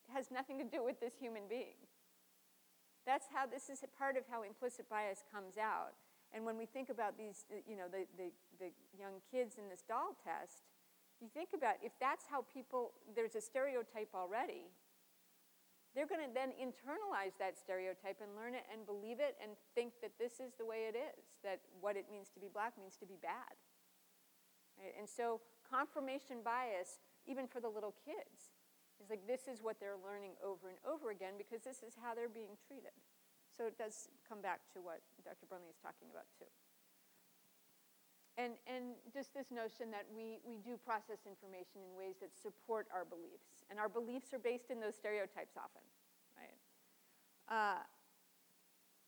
[0.09, 1.81] It has nothing to do with this human being.
[3.07, 5.97] That's how this is part of how implicit bias comes out.
[6.33, 8.29] And when we think about these, uh, you know, the, the,
[8.61, 10.69] the young kids in this doll test,
[11.21, 14.69] you think about if that's how people, there's a stereotype already,
[15.99, 19.99] they're going to then internalize that stereotype and learn it and believe it and think
[19.99, 22.95] that this is the way it is, that what it means to be black means
[23.03, 23.59] to be bad.
[24.79, 24.95] Right?
[24.95, 28.55] And so confirmation bias, even for the little kids,
[29.03, 32.15] is like this is what they're learning over and over again because this is how
[32.15, 32.95] they're being treated.
[33.51, 35.51] So it does come back to what Dr.
[35.51, 36.47] Burnley is talking about too.
[38.39, 42.87] And, and just this notion that we, we do process information in ways that support
[42.95, 43.67] our beliefs.
[43.67, 45.83] And our beliefs are based in those stereotypes often,
[46.39, 46.55] right?
[47.51, 47.83] Uh,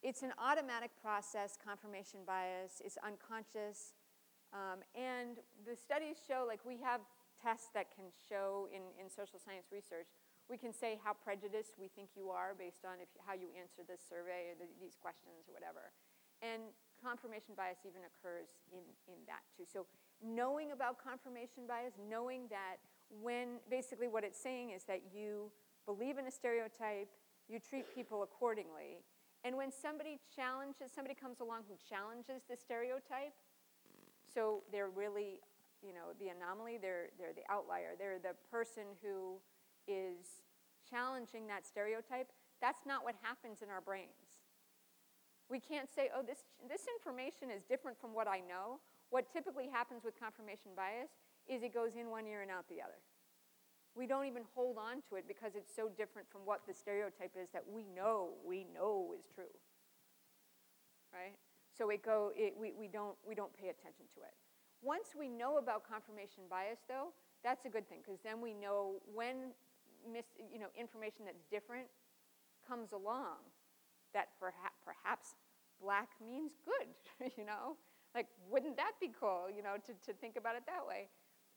[0.02, 2.82] it's an automatic process, confirmation bias.
[2.82, 3.94] It's unconscious.
[4.50, 7.00] Um, and the studies show, like we have
[7.38, 10.10] tests that can show in, in social science research,
[10.50, 13.86] we can say how prejudiced we think you are based on if, how you answer
[13.86, 15.94] this survey or the, these questions or whatever.
[16.42, 19.64] And confirmation bias even occurs in, in that too.
[19.64, 19.86] So
[20.22, 22.76] knowing about confirmation bias, knowing that
[23.10, 25.50] when basically what it's saying is that you
[25.86, 27.08] believe in a stereotype,
[27.48, 29.02] you treat people accordingly,
[29.42, 33.32] and when somebody challenges, somebody comes along who challenges the stereotype,
[34.32, 35.40] so they're really,
[35.82, 39.40] you know, the anomaly, they're, they're the outlier, they're the person who
[39.88, 40.44] is
[40.88, 42.28] challenging that stereotype,
[42.60, 44.29] that's not what happens in our brains.
[45.50, 48.78] We can't say, oh, this, this information is different from what I know.
[49.10, 51.10] What typically happens with confirmation bias
[51.50, 53.02] is it goes in one ear and out the other.
[53.98, 57.34] We don't even hold on to it because it's so different from what the stereotype
[57.34, 59.50] is that we know, we know is true.
[61.12, 61.34] Right?
[61.76, 64.34] So it go, it, we, we, don't, we don't pay attention to it.
[64.82, 67.10] Once we know about confirmation bias, though,
[67.42, 69.50] that's a good thing because then we know when
[70.06, 71.86] mis, you know, information that's different
[72.66, 73.42] comes along,
[74.14, 75.34] that perhaps,
[75.80, 76.92] black means good,
[77.38, 77.80] you know?
[78.14, 81.08] Like, wouldn't that be cool, you know, to, to think about it that way?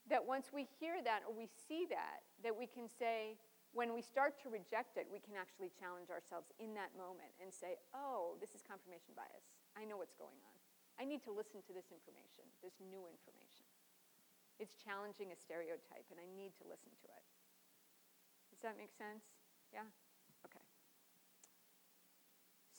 [0.08, 3.36] That once we hear that or we see that, that we can say,
[3.74, 7.50] when we start to reject it, we can actually challenge ourselves in that moment and
[7.50, 9.50] say, oh, this is confirmation bias.
[9.74, 10.58] I know what's going on.
[11.02, 13.66] I need to listen to this information, this new information.
[14.62, 17.26] It's challenging a stereotype, and I need to listen to it.
[18.54, 19.26] Does that make sense?
[19.74, 19.89] Yeah?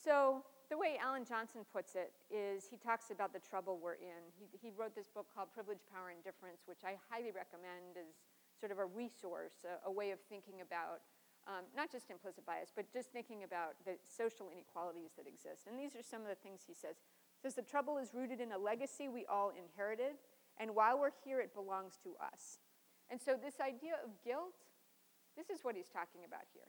[0.05, 4.21] So the way Allan Johnson puts it is he talks about the trouble we're in.
[4.37, 8.21] He, he wrote this book called Privilege, Power, and Difference, which I highly recommend as
[8.61, 11.01] sort of a resource, a, a way of thinking about
[11.49, 15.64] um, not just implicit bias, but just thinking about the social inequalities that exist.
[15.64, 17.01] And these are some of the things he says.
[17.40, 20.21] He says the trouble is rooted in a legacy we all inherited,
[20.61, 22.61] and while we're here, it belongs to us.
[23.09, 24.69] And so this idea of guilt,
[25.37, 26.69] this is what he's talking about here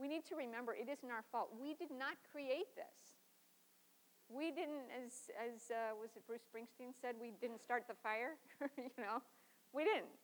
[0.00, 1.50] we need to remember it isn't our fault.
[1.60, 3.20] We did not create this.
[4.28, 8.38] We didn't, as, as uh, was it Bruce Springsteen said, we didn't start the fire.
[8.78, 9.20] you know,
[9.72, 10.14] we didn't.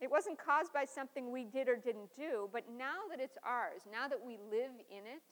[0.00, 3.82] It wasn't caused by something we did or didn't do, but now that it's ours,
[3.90, 5.22] now that we live in it,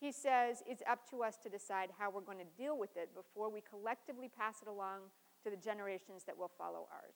[0.00, 3.14] he says it's up to us to decide how we're going to deal with it
[3.14, 5.10] before we collectively pass it along
[5.44, 7.14] to the generations that will follow ours.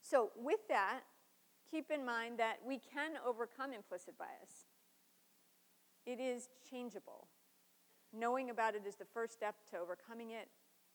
[0.00, 1.00] So, with that,
[1.70, 4.66] keep in mind that we can overcome implicit bias.
[6.06, 7.28] It is changeable.
[8.16, 10.48] Knowing about it is the first step to overcoming it,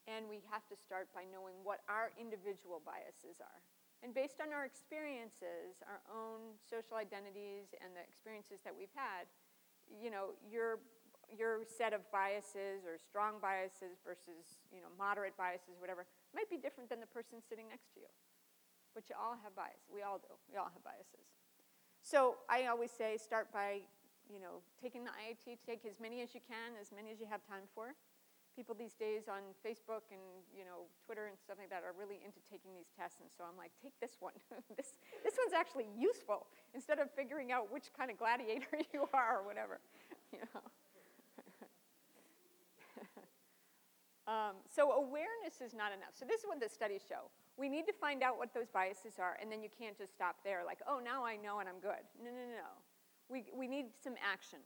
[0.10, 3.62] and we have to start by knowing what our individual biases are.
[4.02, 9.30] And based on our experiences, our own social identities, and the experiences that we've had,
[9.88, 10.84] you know, your,
[11.32, 16.04] your set of biases or strong biases versus, you know, moderate biases, whatever,
[16.36, 18.12] might be different than the person sitting next to you
[18.94, 19.84] but you all have bias.
[19.90, 20.32] We all do.
[20.50, 21.34] We all have biases.
[22.04, 23.80] So I always say start by,
[24.28, 27.26] you know, taking the IAT, take as many as you can, as many as you
[27.32, 27.96] have time for.
[28.56, 30.22] People these days on Facebook and
[30.54, 33.42] you know Twitter and stuff like that are really into taking these tests, and so
[33.42, 34.38] I'm like, take this one.
[34.78, 34.94] this
[35.26, 39.44] this one's actually useful instead of figuring out which kind of gladiator you are or
[39.48, 39.82] whatever,
[40.30, 40.62] you know.
[44.30, 46.14] um, so awareness is not enough.
[46.14, 47.34] So this is what the studies show.
[47.58, 50.38] We need to find out what those biases are, and then you can't just stop
[50.44, 52.02] there, like, oh, now I know and I'm good.
[52.18, 52.70] No, no, no.
[53.30, 54.60] We, we need some action.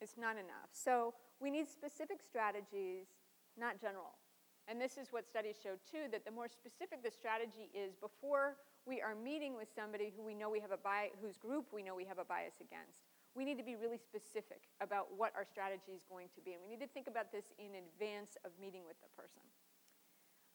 [0.00, 0.68] It's not enough.
[0.72, 3.08] So we need specific strategies,
[3.56, 4.20] not general.
[4.68, 8.58] And this is what studies show too that the more specific the strategy is before
[8.84, 11.82] we are meeting with somebody who we know we have a bias, whose group we
[11.82, 15.44] know we have a bias against, we need to be really specific about what our
[15.44, 16.52] strategy is going to be.
[16.52, 19.42] And we need to think about this in advance of meeting with the person.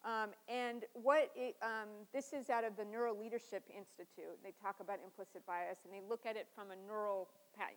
[0.02, 4.34] Um, and what it, um, this is out of the NeuroLeadership Institute.
[4.42, 7.30] They talk about implicit bias and they look at it from a neural,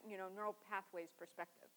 [0.09, 1.69] you know, neural pathways perspective.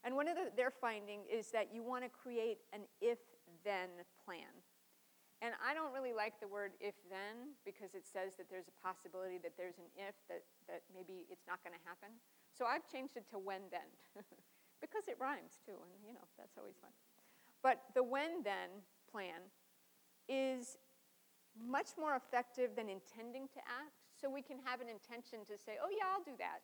[0.00, 3.92] And one of the, their finding is that you want to create an if-then
[4.24, 4.48] plan.
[5.44, 9.36] And I don't really like the word if-then because it says that there's a possibility
[9.44, 12.12] that there's an if that, that maybe it's not going to happen.
[12.56, 13.88] So I've changed it to when-then
[14.84, 16.92] because it rhymes too, and you know that's always fun.
[17.64, 19.48] But the when-then plan
[20.30, 20.78] is
[21.58, 23.98] much more effective than intending to act.
[24.14, 26.62] So we can have an intention to say, oh, yeah, I'll do that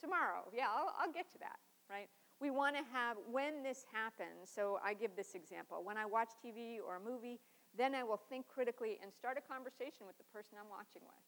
[0.00, 0.48] tomorrow.
[0.54, 1.60] Yeah, I'll, I'll get to that,
[1.92, 2.08] right?
[2.40, 5.84] We want to have, when this happens, so I give this example.
[5.84, 7.38] When I watch TV or a movie,
[7.76, 11.22] then I will think critically and start a conversation with the person I'm watching with.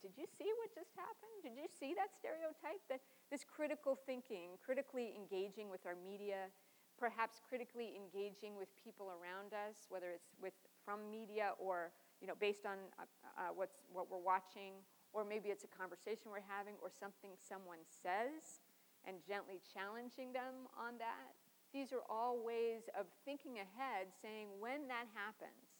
[0.00, 1.36] Did you see what just happened?
[1.44, 2.80] Did you see that stereotype?
[2.88, 6.48] That this critical thinking, critically engaging with our media,
[6.96, 12.34] perhaps critically engaging with people around us, whether it's with from media or you know
[12.38, 13.06] based on uh,
[13.38, 14.78] uh, what's what we're watching,
[15.12, 18.62] or maybe it's a conversation we're having, or something someone says,
[19.06, 21.34] and gently challenging them on that.
[21.72, 25.72] These are all ways of thinking ahead, saying when that happens,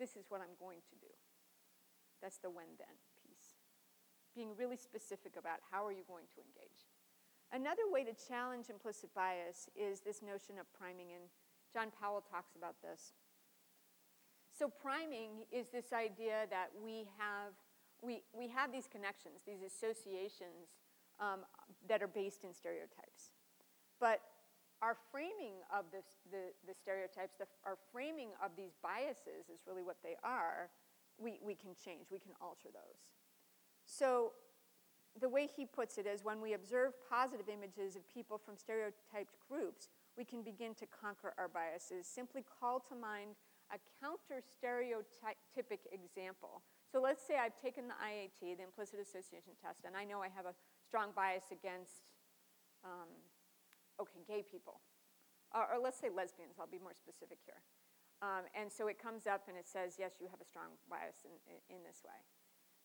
[0.00, 1.12] this is what I'm going to do.
[2.24, 3.60] That's the when then piece.
[4.32, 6.88] Being really specific about how are you going to engage.
[7.52, 11.28] Another way to challenge implicit bias is this notion of priming, and
[11.74, 13.12] John Powell talks about this.
[14.60, 17.56] So priming is this idea that we have,
[18.02, 20.76] we, we have these connections, these associations
[21.18, 21.48] um,
[21.88, 23.32] that are based in stereotypes.
[24.00, 24.20] But
[24.82, 29.96] our framing of the, the stereotypes, the, our framing of these biases is really what
[30.04, 30.68] they are,
[31.16, 33.00] we, we can change, we can alter those.
[33.86, 34.32] So
[35.18, 39.40] the way he puts it is when we observe positive images of people from stereotyped
[39.48, 39.88] groups,
[40.18, 42.06] we can begin to conquer our biases.
[42.06, 43.36] Simply call to mind
[43.70, 46.62] a counter stereotypic example.
[46.90, 50.28] So let's say I've taken the IAT, the implicit association test, and I know I
[50.34, 52.10] have a strong bias against,
[52.82, 53.06] um,
[54.02, 54.82] okay, gay people.
[55.54, 57.62] Or, or, let's say lesbians, I'll be more specific here.
[58.22, 61.26] Um, and so it comes up and it says, yes, you have a strong bias
[61.26, 61.34] in,
[61.70, 62.20] in, this way.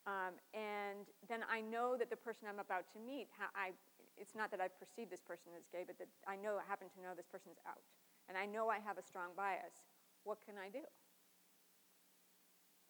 [0.06, 3.70] Um, and then I know that the person I'm about to meet, I,
[4.16, 6.88] it's not that I perceive this person as gay, but that I know, I happen
[6.94, 7.84] to know this person's out.
[8.26, 9.86] And I know I have a strong bias.
[10.26, 10.82] What can I do?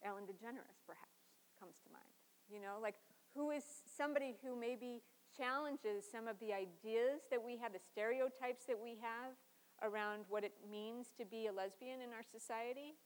[0.01, 1.21] Ellen DeGeneres, perhaps,
[1.61, 2.09] comes to mind.
[2.49, 2.97] You know, like
[3.37, 5.05] who is somebody who maybe
[5.37, 9.37] challenges some of the ideas that we have, the stereotypes that we have
[9.85, 12.97] around what it means to be a lesbian in our society?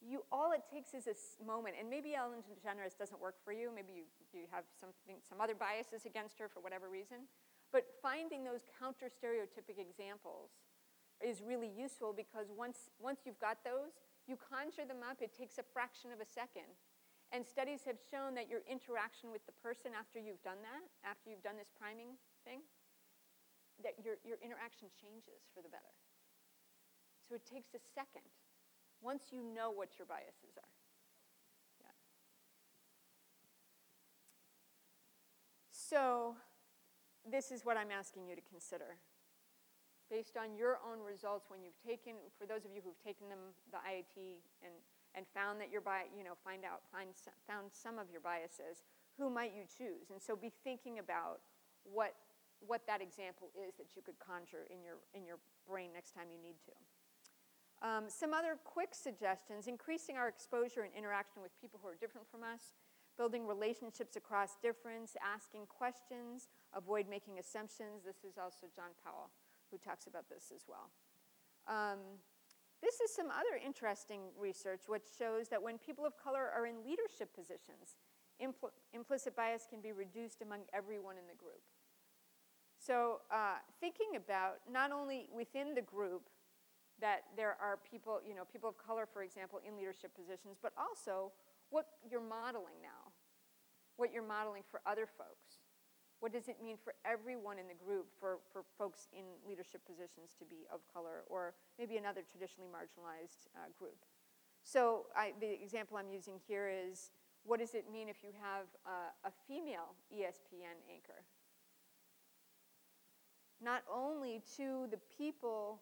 [0.00, 3.70] you all it takes is a moment, and maybe Ellen DeGeneres doesn't work for you.
[3.74, 7.26] Maybe you, you have something, some other biases against her for whatever reason.
[7.72, 10.50] But finding those counter stereotypic examples
[11.24, 15.18] is really useful because once, once you've got those, you conjure them up.
[15.20, 16.68] It takes a fraction of a second.
[17.32, 21.28] And studies have shown that your interaction with the person after you've done that, after
[21.28, 22.64] you've done this priming thing,
[23.84, 25.92] that your, your interaction changes for the better.
[27.28, 28.24] So it takes a second
[29.02, 30.72] once you know what your biases are.
[31.80, 31.92] Yeah.
[35.70, 36.34] So,
[37.28, 38.96] this is what I'm asking you to consider.
[40.08, 43.52] Based on your own results, when you've taken, for those of you who've taken them,
[43.68, 44.72] the IAT, and,
[45.12, 47.12] and found that your bias, you know, find out, find,
[47.44, 48.88] found some of your biases,
[49.20, 50.08] who might you choose?
[50.08, 51.44] And so be thinking about
[51.84, 52.16] what,
[52.64, 55.36] what that example is that you could conjure in your, in your
[55.68, 56.72] brain next time you need to.
[57.78, 62.26] Um, some other quick suggestions increasing our exposure and interaction with people who are different
[62.26, 62.74] from us,
[63.16, 68.02] building relationships across difference, asking questions, avoid making assumptions.
[68.06, 69.30] This is also John Powell
[69.70, 70.90] who talks about this as well.
[71.66, 71.98] Um,
[72.82, 76.84] this is some other interesting research which shows that when people of color are in
[76.84, 77.98] leadership positions,
[78.42, 81.62] impl- implicit bias can be reduced among everyone in the group.
[82.78, 86.28] So, uh, thinking about not only within the group,
[87.00, 90.72] that there are people, you know, people of color, for example, in leadership positions, but
[90.76, 91.32] also
[91.70, 93.12] what you're modeling now,
[93.96, 95.47] what you're modeling for other folks.
[96.20, 100.34] What does it mean for everyone in the group, for, for folks in leadership positions
[100.38, 104.02] to be of color, or maybe another traditionally marginalized uh, group?
[104.64, 107.10] So I, the example I'm using here is,
[107.44, 111.22] what does it mean if you have a, a female ESPN anchor?
[113.62, 115.80] Not only to the people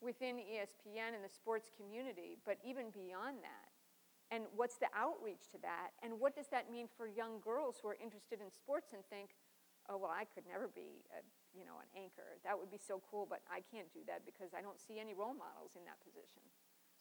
[0.00, 3.68] within ESPN and the sports community, but even beyond that.
[4.30, 5.90] And what's the outreach to that?
[6.02, 9.30] And what does that mean for young girls who are interested in sports and think,
[9.88, 11.22] oh, well, I could never be a,
[11.56, 12.38] you know, an anchor.
[12.42, 15.14] That would be so cool, but I can't do that because I don't see any
[15.14, 16.42] role models in that position.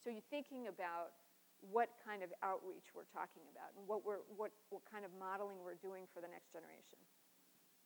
[0.02, 1.18] So you're thinking about
[1.64, 5.64] what kind of outreach we're talking about and what, we're, what, what kind of modeling
[5.64, 7.02] we're doing for the next generation.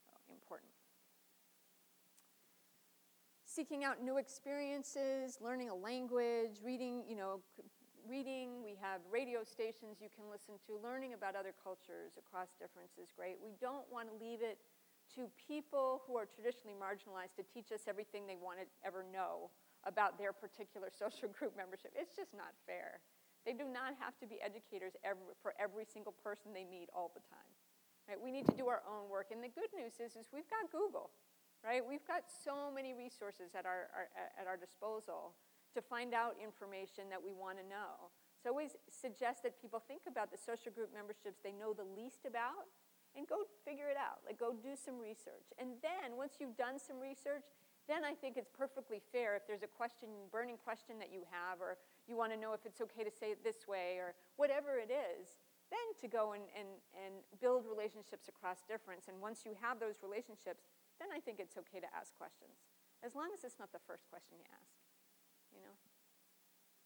[0.10, 0.74] So important
[3.50, 7.42] seeking out new experiences, learning a language, reading, you know,
[8.08, 8.64] reading.
[8.64, 10.78] We have radio stations you can listen to.
[10.82, 13.36] Learning about other cultures across difference is great.
[13.44, 14.60] We don't want to leave it
[15.20, 19.52] to people who are traditionally marginalized to teach us everything they want to ever know
[19.84, 21.92] about their particular social group membership.
[21.92, 23.04] It's just not fair.
[23.44, 27.12] They do not have to be educators every, for every single person they meet all
[27.12, 27.52] the time.
[28.08, 28.16] Right?
[28.16, 29.36] We need to do our own work.
[29.36, 31.12] And the good news is, is we've got Google.
[31.64, 31.84] right?
[31.84, 34.08] We've got so many resources at our, our,
[34.40, 35.36] at our disposal
[35.76, 38.10] to find out information that we want to know.
[38.40, 41.86] So I always suggest that people think about the social group memberships they know the
[41.86, 42.72] least about
[43.20, 44.24] and go figure it out.
[44.24, 45.52] Like go do some research.
[45.60, 47.44] And then once you've done some research,
[47.92, 51.60] then I think it's perfectly fair if there's a question, burning question that you have,
[51.60, 51.76] or
[52.08, 54.88] you want to know if it's okay to say it this way, or whatever it
[54.88, 59.12] is, then to go and, and, and build relationships across difference.
[59.12, 60.70] And once you have those relationships,
[61.02, 62.62] then I think it's okay to ask questions,
[63.04, 64.80] as long as it's not the first question you ask,
[65.52, 65.76] you know?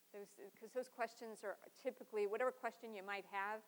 [0.07, 0.31] Because
[0.61, 3.59] those, those questions are typically, whatever question you might have,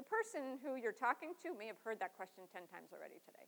[0.00, 3.44] the person who you're talking to may have heard that question 10 times already today.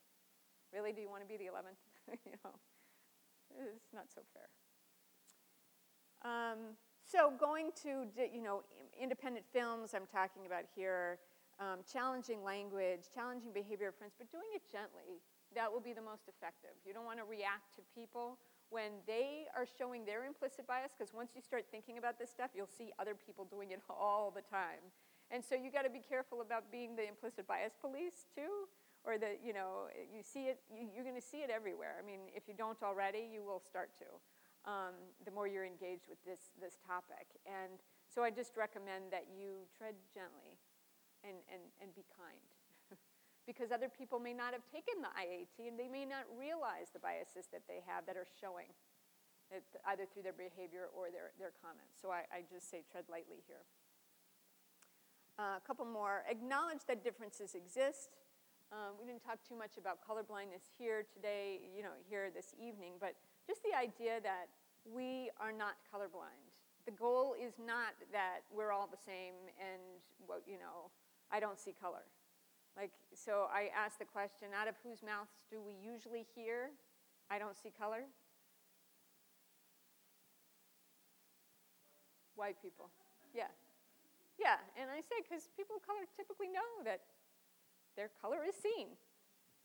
[0.68, 1.80] Really, do you want to be the 11th?
[2.28, 2.52] you know?
[3.72, 4.52] It's not so fair.
[6.20, 8.68] Um, so going to, you know,
[9.00, 11.24] independent films I'm talking about here,
[11.56, 15.24] um, challenging language, challenging behavior of friends, but doing it gently.
[15.56, 16.76] That will be the most effective.
[16.84, 18.36] You don't want to react to people
[18.68, 22.52] when they are showing their implicit bias, because once you start thinking about this stuff,
[22.56, 24.80] you'll see other people doing it all the time.
[25.32, 28.68] And so you got to be careful about being the implicit bias police too
[29.02, 31.96] or that you know you see it you, are going to see it everywhere.
[31.96, 34.08] I mean if you don't already you will start to
[34.68, 37.32] um, the more you're engaged with this this topic.
[37.48, 37.80] And
[38.12, 40.60] so i just recommend that you tread gently
[41.24, 42.44] and and, and be kind.
[43.42, 47.02] Because other people may not have taken the iat and they may not realize the
[47.02, 48.70] biases that they have that are showing
[49.50, 51.98] it, either through their behavior or their, their comments.
[51.98, 53.66] So I, I just say tread lightly here
[55.38, 58.10] uh, a couple more acknowledge that differences exist
[58.72, 62.96] um, we didn't talk too much about colorblindness here today, you know, here this evening,
[62.98, 63.12] but
[63.46, 64.48] just the idea that
[64.88, 66.56] we are not colorblind.
[66.86, 70.88] The goal is not that we're all the same and, well, you know,
[71.30, 72.08] I don't see color.
[72.74, 76.70] Like, so I asked the question out of whose mouths do we usually hear,
[77.30, 78.08] I don't see color?
[82.36, 82.88] White people.
[83.34, 83.52] Yeah.
[84.42, 87.06] Yeah, and I say because people of color typically know that
[87.94, 88.90] their color is seen,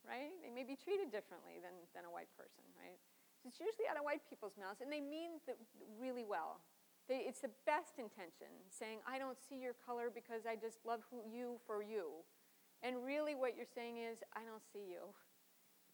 [0.05, 0.29] right?
[0.45, 3.01] They may be treated differently than, than a white person, right?
[3.41, 5.57] So it's usually out of white people's mouths, and they mean the,
[5.97, 6.61] really well.
[7.09, 11.01] They, it's the best intention, saying, I don't see your color because I just love
[11.09, 12.21] who, you for you.
[12.85, 15.09] And really what you're saying is, I don't see you.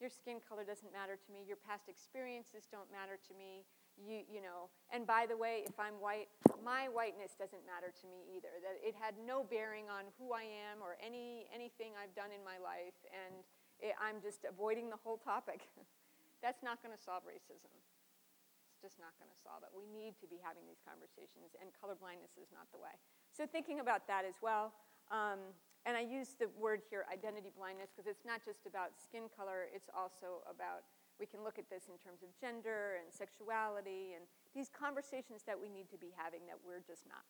[0.02, 1.46] Your skin color doesn't matter to me.
[1.46, 3.64] Your past experiences don't matter to me
[3.98, 6.28] you, you know, and by the way, if I'm white,
[6.62, 8.50] my whiteness doesn't matter to me either.
[8.62, 12.42] That it had no bearing on who I am or any anything I've done in
[12.42, 13.42] my life, and
[13.78, 15.66] it, I'm just avoiding the whole topic.
[16.44, 17.72] That's not going to solve racism.
[17.72, 19.72] It's just not going to solve it.
[19.72, 22.92] We need to be having these conversations, and colorblindness is not the way.
[23.32, 24.76] So thinking about that as well.
[25.08, 25.40] Um,
[25.84, 29.68] and I use the word here, identity blindness, because it's not just about skin color,
[29.68, 30.88] it's also about
[31.18, 35.54] we can look at this in terms of gender and sexuality and these conversations that
[35.54, 37.26] we need to be having that we're just not.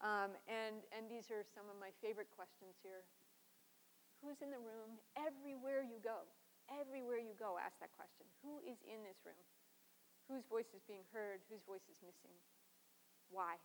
[0.00, 3.04] Um, and, and these are some of my favorite questions here.
[4.20, 5.00] Who's in the room?
[5.16, 6.24] Everywhere you go,
[6.72, 8.24] everywhere you go, ask that question.
[8.44, 9.40] Who is in this room?
[10.28, 11.44] Whose voice is being heard?
[11.52, 12.32] Whose voice is missing?
[13.28, 13.60] Why?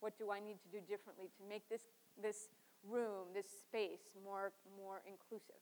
[0.00, 1.88] What do I need to do differently to make this,
[2.20, 2.52] this
[2.84, 5.60] room, this space, more, more inclusive?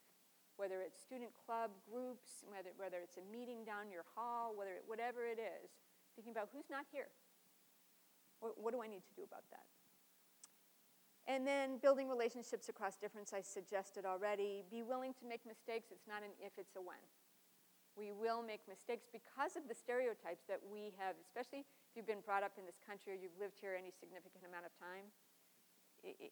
[0.60, 4.84] Whether it's student club groups, whether, whether it's a meeting down your hall, whether it,
[4.84, 5.72] whatever it is,
[6.12, 7.08] thinking about who's not here.
[8.44, 9.64] What, what do I need to do about that?
[11.24, 14.60] And then building relationships across difference, I suggested already.
[14.68, 15.88] Be willing to make mistakes.
[15.88, 17.00] It's not an if, it's a when.
[17.96, 22.20] We will make mistakes because of the stereotypes that we have, especially if you've been
[22.20, 25.08] brought up in this country or you've lived here any significant amount of time.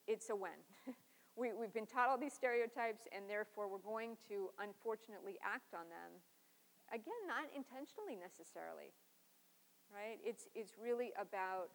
[0.05, 0.61] It's a when.
[1.39, 5.87] we, we've been taught all these stereotypes, and therefore we're going to unfortunately act on
[5.87, 6.19] them.
[6.91, 8.91] Again, not intentionally necessarily,
[9.95, 10.19] right?
[10.27, 11.71] It's, it's really about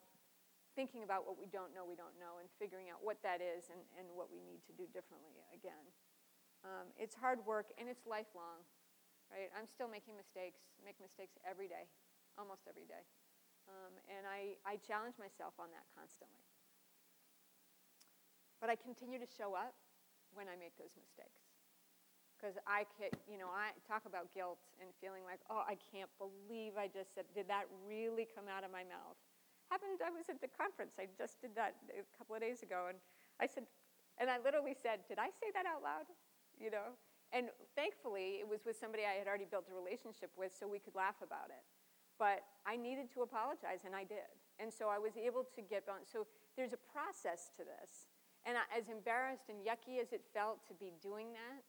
[0.76, 3.70] thinking about what we don't know we don't know and figuring out what that is
[3.70, 5.86] and, and what we need to do differently again.
[6.66, 8.66] Um, it's hard work and it's lifelong,
[9.30, 9.48] right?
[9.54, 11.86] I'm still making mistakes, make mistakes every day,
[12.34, 13.06] almost every day.
[13.70, 16.42] Um, and I, I challenge myself on that constantly.
[18.64, 19.76] But I continue to show up
[20.32, 21.44] when I make those mistakes.
[22.32, 26.08] Because I can, you know, I talk about guilt and feeling like, oh, I can't
[26.16, 29.20] believe I just said, did that really come out of my mouth?
[29.68, 30.96] Happened, I was at the conference.
[30.96, 32.88] I just did that a couple of days ago.
[32.88, 32.96] And
[33.36, 33.68] I said,
[34.16, 36.08] and I literally said, did I say that out loud?
[36.56, 36.96] You know?
[37.36, 40.80] And thankfully, it was with somebody I had already built a relationship with so we
[40.80, 41.68] could laugh about it.
[42.16, 44.32] But I needed to apologize, and I did.
[44.56, 45.84] And so I was able to get.
[46.08, 46.24] So
[46.56, 48.08] there's a process to this.
[48.44, 51.64] And as embarrassed and yucky as it felt to be doing that,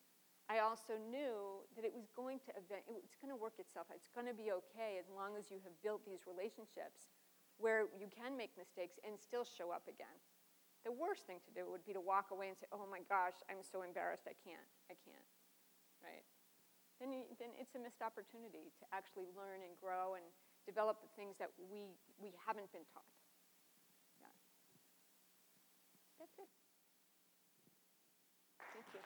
[0.46, 3.88] I also knew that it was going to event, it's going to work itself.
[3.90, 3.98] Out.
[3.98, 7.10] It's going to be okay as long as you have built these relationships
[7.58, 10.20] where you can make mistakes and still show up again.
[10.84, 13.42] The worst thing to do would be to walk away and say, "Oh my gosh,
[13.50, 14.30] I'm so embarrassed.
[14.30, 14.70] I can't.
[14.86, 15.30] I can't."
[16.04, 16.22] Right?
[17.02, 20.24] Then, you, then it's a missed opportunity to actually learn and grow and
[20.66, 23.10] develop the things that we, we haven't been taught.
[24.22, 24.30] Yeah.
[26.22, 26.48] That's it.
[28.74, 29.02] Thank you.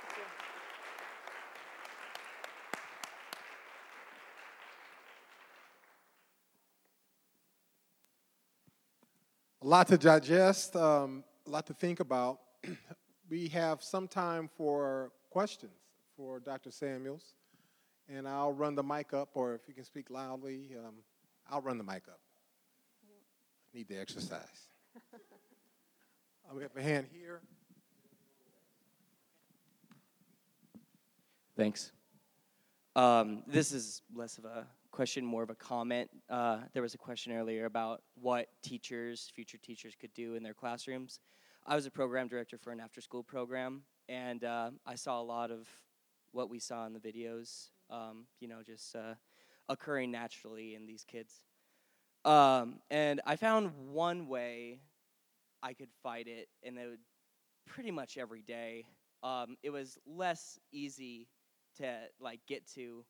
[0.00, 0.26] Thank you.
[9.62, 12.40] A lot to digest, um, a lot to think about.
[13.30, 15.78] we have some time for questions
[16.16, 16.72] for Dr.
[16.72, 17.36] Samuels,
[18.08, 20.94] and I'll run the mic up, or if you can speak loudly, um,
[21.48, 22.18] I'll run the mic up.
[23.72, 24.68] Need the exercise.
[26.54, 27.40] We have a hand here.
[31.56, 31.92] Thanks.
[32.94, 36.10] Um, this is less of a question, more of a comment.
[36.30, 40.54] Uh, there was a question earlier about what teachers, future teachers, could do in their
[40.54, 41.18] classrooms.
[41.66, 45.24] I was a program director for an after school program, and uh, I saw a
[45.24, 45.66] lot of
[46.32, 49.14] what we saw in the videos, um, you know, just uh,
[49.68, 51.42] occurring naturally in these kids.
[52.24, 54.80] Um, and I found one way
[55.62, 57.00] I could fight it, and it would
[57.66, 58.84] pretty much every day.
[59.22, 61.28] Um, it was less easy
[61.78, 63.04] to like get to,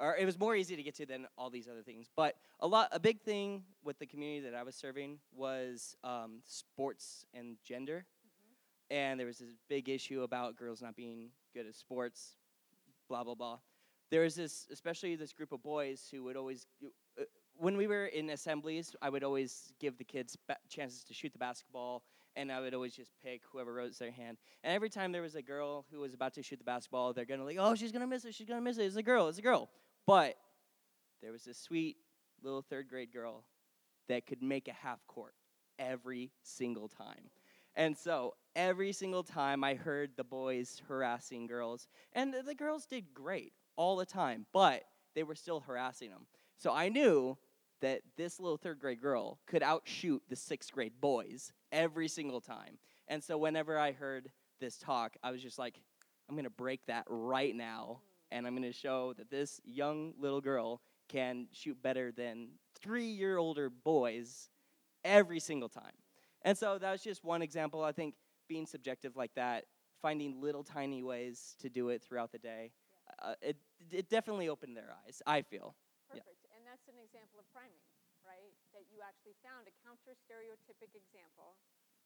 [0.00, 2.08] or it was more easy to get to than all these other things.
[2.16, 6.40] But a lot, a big thing with the community that I was serving was um,
[6.46, 8.06] sports and gender,
[8.90, 12.36] and there was this big issue about girls not being good at sports,
[13.08, 13.58] blah blah blah.
[14.10, 16.66] There was this, especially this group of boys who would always,
[17.16, 17.22] uh,
[17.56, 21.32] when we were in assemblies, I would always give the kids ba- chances to shoot
[21.32, 22.02] the basketball,
[22.34, 24.38] and I would always just pick whoever rose their hand.
[24.64, 27.24] And every time there was a girl who was about to shoot the basketball, they're
[27.24, 28.84] gonna like, oh, she's gonna miss it, she's gonna miss it.
[28.84, 29.68] It's a girl, it's a girl.
[30.10, 30.38] But
[31.22, 31.96] there was a sweet
[32.42, 33.44] little third grade girl
[34.08, 35.34] that could make a half court
[35.78, 37.30] every single time.
[37.76, 43.14] And so every single time I heard the boys harassing girls, and the girls did
[43.14, 44.82] great all the time, but
[45.14, 46.26] they were still harassing them.
[46.58, 47.38] So I knew
[47.80, 52.78] that this little third grade girl could outshoot the sixth grade boys every single time.
[53.06, 55.80] And so whenever I heard this talk, I was just like,
[56.28, 58.00] I'm to break that right now.
[58.30, 63.10] And I'm going to show that this young little girl can shoot better than three
[63.10, 64.48] year older boys
[65.04, 65.98] every single time.
[66.42, 67.82] And so that was just one example.
[67.82, 68.14] I think
[68.48, 69.64] being subjective like that,
[70.00, 72.72] finding little tiny ways to do it throughout the day,
[73.20, 73.56] uh, it,
[73.90, 75.74] it definitely opened their eyes, I feel.
[76.14, 76.22] Yeah.
[76.22, 76.46] Perfect.
[76.54, 77.82] And that's an example of priming,
[78.22, 78.54] right?
[78.72, 81.58] That you actually found a counter stereotypic example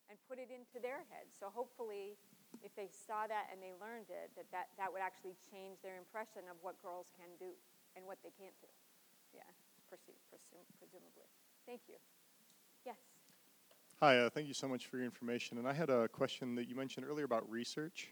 [0.09, 1.29] and put it into their head.
[1.33, 2.17] So hopefully,
[2.65, 6.01] if they saw that and they learned it, that, that that would actually change their
[6.01, 7.53] impression of what girls can do
[7.95, 8.73] and what they can't do.
[9.37, 9.47] Yeah,
[9.93, 10.17] presum-
[10.81, 11.29] presumably.
[11.69, 12.01] Thank you.
[12.89, 12.97] Yes.
[14.01, 15.59] Hi, uh, thank you so much for your information.
[15.59, 18.09] And I had a question that you mentioned earlier about research.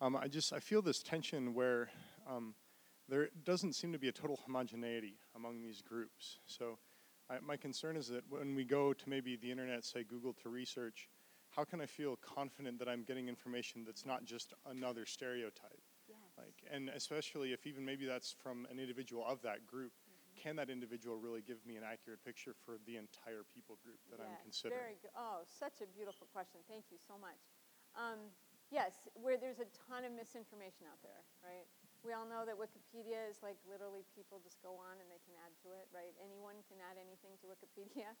[0.00, 1.90] Um, I just I feel this tension where
[2.28, 2.54] um,
[3.08, 6.38] there doesn't seem to be a total homogeneity among these groups.
[6.46, 6.78] So
[7.28, 10.48] I, my concern is that when we go to maybe the internet, say Google to
[10.48, 11.08] research,
[11.50, 15.82] how can I feel confident that I'm getting information that's not just another stereotype?
[16.08, 16.18] Yes.
[16.38, 20.42] Like, and especially if even maybe that's from an individual of that group, Mm-hmm.
[20.42, 24.22] can that individual really give me an accurate picture for the entire people group that
[24.22, 24.80] I'm Yes, considering?
[24.80, 25.14] Very good.
[25.18, 26.62] Oh, such a beautiful question.
[26.70, 27.38] Thank you so much.
[27.98, 28.30] Um,
[28.70, 31.66] yes, where there's a ton of misinformation out there, right?
[32.06, 35.34] We all know that Wikipedia is like literally people just go on and they can
[35.44, 36.14] add to it, right?
[36.22, 38.14] Anyone can add anything to Wikipedia.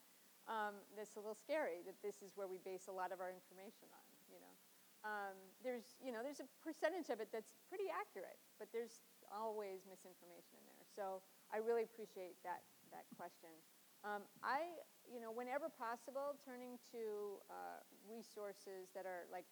[0.48, 3.30] Um, that's a little scary that this is where we base a lot of our
[3.30, 4.54] information on, you know.
[5.00, 9.00] Um, there's, you know, there's a percentage of it that's pretty accurate, but there's
[9.32, 10.84] always misinformation in there.
[10.92, 12.60] So I really appreciate that,
[12.92, 13.52] that question.
[14.04, 19.48] Um, I, you know, whenever possible, turning to uh, resources that are like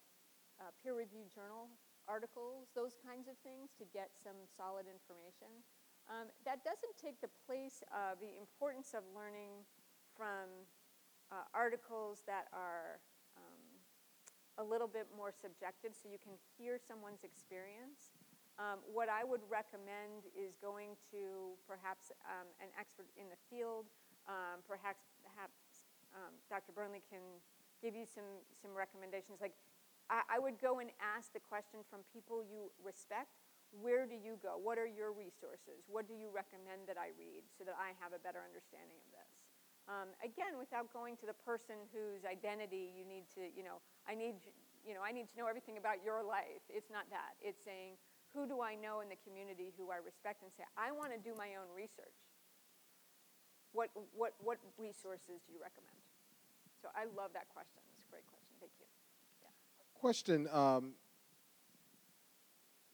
[0.61, 1.69] uh, peer-reviewed journal
[2.09, 5.49] articles, those kinds of things, to get some solid information.
[6.09, 9.61] Um, that doesn't take the place of the importance of learning
[10.17, 10.49] from
[11.31, 12.99] uh, articles that are
[13.37, 13.69] um,
[14.57, 18.17] a little bit more subjective, so you can hear someone's experience.
[18.59, 23.87] Um, what I would recommend is going to perhaps um, an expert in the field,
[24.27, 26.75] um, perhaps, perhaps um, Dr.
[26.75, 27.23] Burnley can
[27.79, 29.39] give you some, some recommendations.
[29.39, 29.55] Like,
[30.11, 33.31] I, I would go and ask the question from people you respect,
[33.71, 34.59] where do you go?
[34.59, 35.87] What are your resources?
[35.87, 39.07] What do you recommend that I read so that I have a better understanding of
[39.13, 39.38] this?
[39.89, 44.13] Um, again, without going to the person whose identity you need to, you know, I
[44.13, 44.37] need
[44.85, 46.63] you know, I need to know everything about your life.
[46.69, 47.35] It's not that.
[47.41, 47.99] It's saying,
[48.33, 51.19] who do I know in the community who I respect and say, I want to
[51.19, 52.15] do my own research?
[53.73, 55.99] What, what, what resources do you recommend?
[56.81, 57.83] So I love that question.
[57.97, 58.49] It's a great question.
[58.59, 58.87] Thank you.
[59.43, 59.53] Yeah.
[59.93, 60.93] Question um,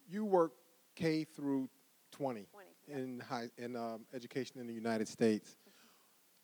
[0.09, 0.53] You work
[0.95, 1.69] K through
[2.11, 2.95] 20, 20, yeah.
[2.97, 5.55] in, high, in um, education in the United States.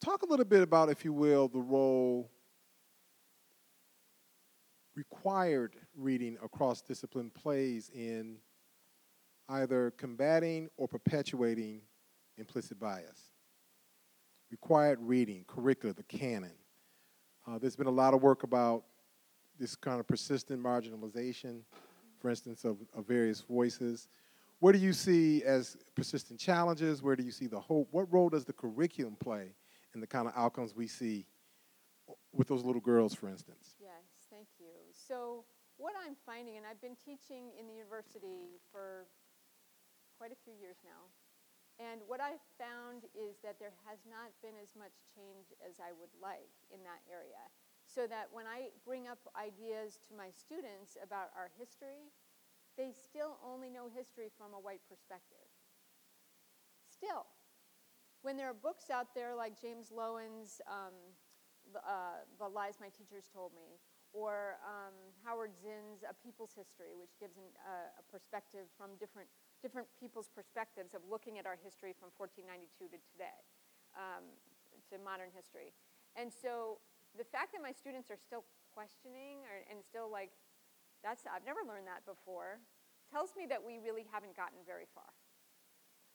[0.04, 2.32] Talk a little bit about, if you will, the role
[4.96, 8.38] required reading across discipline plays in
[9.50, 11.82] either combating or perpetuating
[12.40, 13.30] implicit bias.
[14.50, 16.56] Required reading, curricula, the canon.
[17.48, 18.84] Uh, there's been a lot of work about
[19.60, 21.62] this kind of persistent marginalization,
[22.20, 24.08] for instance, of, of various voices.
[24.60, 27.04] What do you see as persistent challenges?
[27.04, 27.88] Where do you see the hope?
[27.92, 29.54] What role does the curriculum play
[29.94, 31.26] in the kind of outcomes we see
[32.34, 33.76] with those little girls, for instance?
[33.80, 34.72] Yes, thank you.
[34.92, 35.46] So,
[35.78, 39.08] what I'm finding, and I've been teaching in the university for
[40.18, 41.10] quite a few years now,
[41.82, 45.90] and what I've found is that there has not been as much change as I
[45.98, 47.42] would like in that area.
[47.90, 52.14] So that when I bring up ideas to my students about our history,
[52.78, 55.50] they still only know history from a white perspective.
[56.88, 57.26] Still.
[58.22, 60.94] When there are books out there like James Loewen's um,
[61.74, 63.82] the, uh, the Lies My Teachers Told Me,
[64.14, 64.94] or um,
[65.24, 69.30] Howard Zinn's A People's History, which gives an, uh, a perspective from different,
[69.64, 73.40] different people's perspectives of looking at our history from 1492 to today,
[73.96, 74.28] um,
[74.92, 75.72] to modern history.
[76.14, 76.84] And so
[77.16, 78.44] the fact that my students are still
[78.76, 80.36] questioning or, and still like,
[81.02, 82.60] that's, I've never learned that before,
[83.10, 85.10] tells me that we really haven't gotten very far.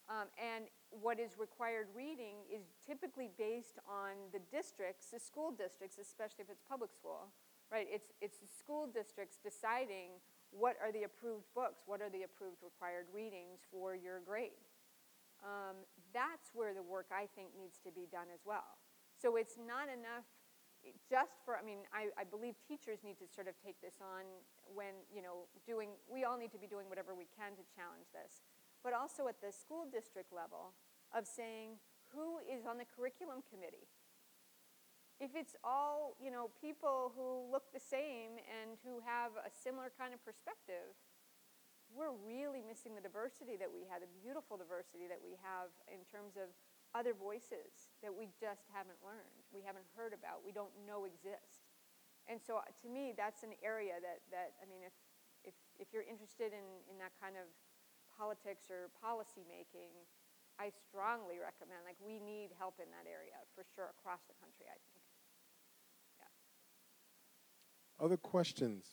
[0.06, 5.98] Um, and what is required reading is typically based on the districts, the school districts,
[5.98, 7.34] especially if it's public school,
[7.72, 7.86] right?
[7.90, 10.22] It's, it's the school districts deciding
[10.54, 14.62] what are the approved books, what are the approved required readings for your grade.
[15.42, 15.82] Um,
[16.14, 18.78] that's where the work I think needs to be done as well.
[19.18, 20.24] So it's not enough
[21.10, 24.22] just for, I mean, I, I believe teachers need to sort of take this on
[24.70, 28.06] when, you know, doing, we all need to be doing whatever we can to challenge
[28.14, 28.46] this.
[28.86, 30.78] But also at the school district level
[31.10, 31.82] of saying,
[32.14, 33.90] who is on the curriculum committee?
[35.16, 39.88] if it's all you know people who look the same and who have a similar
[39.96, 40.92] kind of perspective
[41.94, 46.02] we're really missing the diversity that we had, the beautiful diversity that we have in
[46.02, 46.50] terms of
[46.98, 51.64] other voices that we just haven't learned we haven't heard about we don't know exist
[52.28, 54.92] and so uh, to me that's an area that, that i mean if,
[55.44, 57.48] if, if you're interested in, in that kind of
[58.16, 59.92] politics or policy making
[60.56, 64.66] i strongly recommend like we need help in that area for sure across the country
[64.72, 64.96] i think.
[67.98, 68.84] Other questions?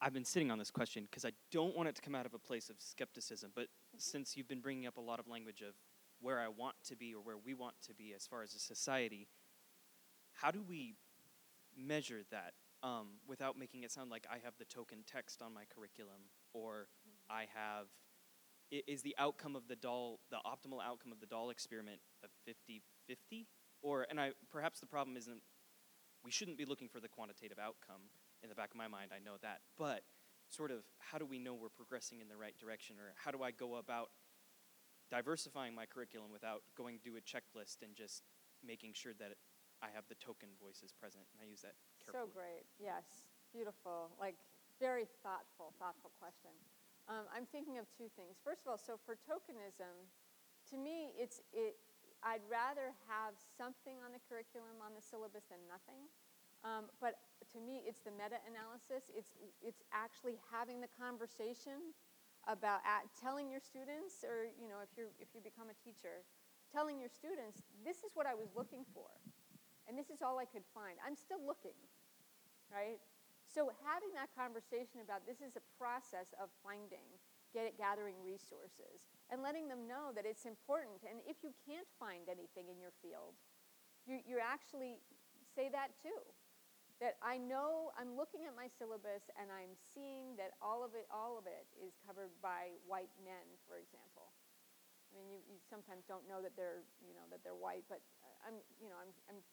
[0.00, 2.34] I've been sitting on this question because I don't want it to come out of
[2.34, 3.98] a place of skepticism, but mm-hmm.
[3.98, 5.74] since you've been bringing up a lot of language of
[6.20, 8.58] where I want to be or where we want to be as far as a
[8.58, 9.28] society,
[10.34, 10.96] how do we
[11.76, 15.64] measure that um, without making it sound like I have the token text on my
[15.74, 16.88] curriculum or
[17.30, 17.86] I have
[18.70, 23.46] is the outcome of the doll the optimal outcome of the doll experiment a 50-50
[23.82, 25.42] or, and I, perhaps the problem isn't,
[26.24, 28.14] we shouldn't be looking for the quantitative outcome.
[28.42, 29.58] In the back of my mind, I know that.
[29.76, 30.02] But
[30.48, 32.96] sort of, how do we know we're progressing in the right direction?
[32.98, 34.10] Or how do I go about
[35.10, 38.22] diversifying my curriculum without going to a checklist and just
[38.64, 39.34] making sure that
[39.82, 41.26] I have the token voices present?
[41.34, 41.74] And I use that
[42.04, 42.28] carefully.
[42.28, 42.64] So great.
[42.82, 43.30] Yes.
[43.54, 44.10] Beautiful.
[44.18, 44.36] Like,
[44.80, 46.50] very thoughtful, thoughtful question.
[47.06, 48.38] Um, I'm thinking of two things.
[48.42, 49.94] First of all, so for tokenism,
[50.70, 51.78] to me, it's, it,
[52.22, 56.06] I'd rather have something on the curriculum, on the syllabus, than nothing.
[56.62, 57.18] Um, but
[57.50, 59.10] to me, it's the meta-analysis.
[59.10, 61.94] It's, it's actually having the conversation
[62.46, 66.22] about at, telling your students, or you know, if, you're, if you become a teacher,
[66.70, 69.10] telling your students, this is what I was looking for.
[69.92, 70.96] And this is all I could find.
[71.04, 71.76] I'm still looking,
[72.72, 72.96] right?
[73.44, 77.04] So having that conversation about this is a process of finding
[77.52, 81.04] get, gathering resources and letting them know that it's important.
[81.04, 83.36] And if you can't find anything in your field,
[84.08, 85.04] you, you actually
[85.52, 86.24] say that too.
[87.04, 91.04] That I know I'm looking at my syllabus and I'm seeing that all of it,
[91.12, 94.32] all of it is covered by white men, for example.
[95.12, 98.00] I mean, you, you sometimes don't know that they're, you know, that they're white, but
[98.24, 99.44] uh, I'm, you know, I'm, I'm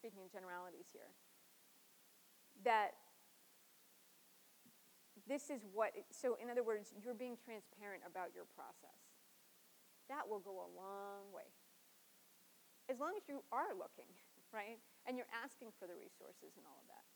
[0.00, 1.12] speaking in generalities here.
[2.64, 2.96] That
[5.28, 8.96] this is what, so in other words, you're being transparent about your process.
[10.08, 11.52] That will go a long way.
[12.88, 14.08] As long as you are looking,
[14.56, 14.80] right?
[15.06, 17.06] and you're asking for the resources and all of that.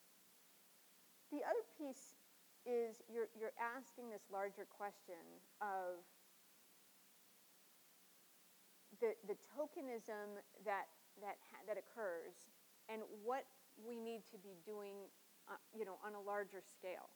[1.33, 2.17] The other piece
[2.65, 5.21] is you're, you're asking this larger question
[5.61, 6.01] of
[9.03, 10.89] the, the tokenism that,
[11.21, 11.37] that,
[11.69, 12.35] that occurs
[12.89, 13.45] and what
[13.81, 15.09] we need to be doing
[15.49, 17.13] uh, you know, on a larger scale.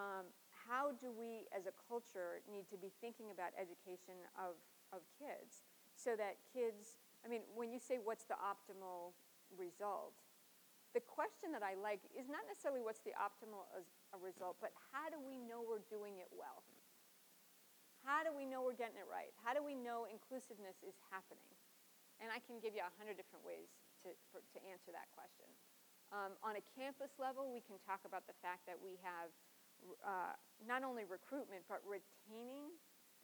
[0.00, 4.56] Um, how do we as a culture need to be thinking about education of,
[4.90, 9.14] of kids so that kids, I mean, when you say what's the optimal
[9.54, 10.16] result,
[10.96, 14.74] the question that I like is not necessarily what's the optimal as a result, but
[14.94, 16.64] how do we know we're doing it well?
[18.02, 19.30] How do we know we're getting it right?
[19.44, 21.54] How do we know inclusiveness is happening?
[22.22, 23.68] And I can give you a hundred different ways
[24.04, 25.48] to, for, to answer that question.
[26.12, 29.32] Um, on a campus level, we can talk about the fact that we have
[30.04, 32.70] uh, not only recruitment, but retaining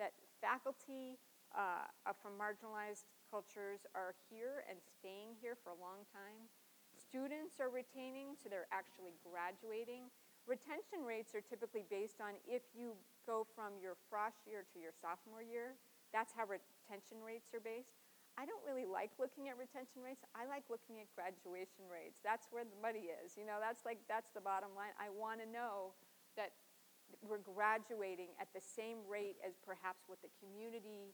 [0.01, 1.21] that faculty
[1.55, 1.87] uh,
[2.19, 6.49] from marginalized cultures are here and staying here for a long time.
[6.99, 10.11] Students are retaining, so they're actually graduating.
[10.49, 12.97] Retention rates are typically based on if you
[13.29, 15.79] go from your frosh year to your sophomore year.
[16.11, 18.00] That's how retention rates are based.
[18.41, 20.25] I don't really like looking at retention rates.
[20.33, 22.25] I like looking at graduation rates.
[22.25, 23.37] That's where the money is.
[23.37, 24.97] You know, that's like that's the bottom line.
[24.97, 25.93] I want to know
[26.41, 26.57] that
[27.21, 31.13] we're graduating at the same rate as perhaps what the community,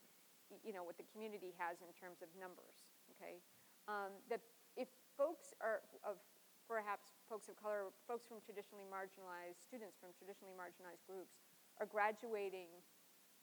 [0.63, 2.87] you know, what the community has in terms of numbers.
[3.19, 3.43] Okay,
[3.91, 4.47] um, that
[4.79, 4.87] if
[5.19, 6.23] folks are of
[6.71, 11.43] perhaps folks of color, folks from traditionally marginalized, students from traditionally marginalized groups
[11.83, 12.71] are graduating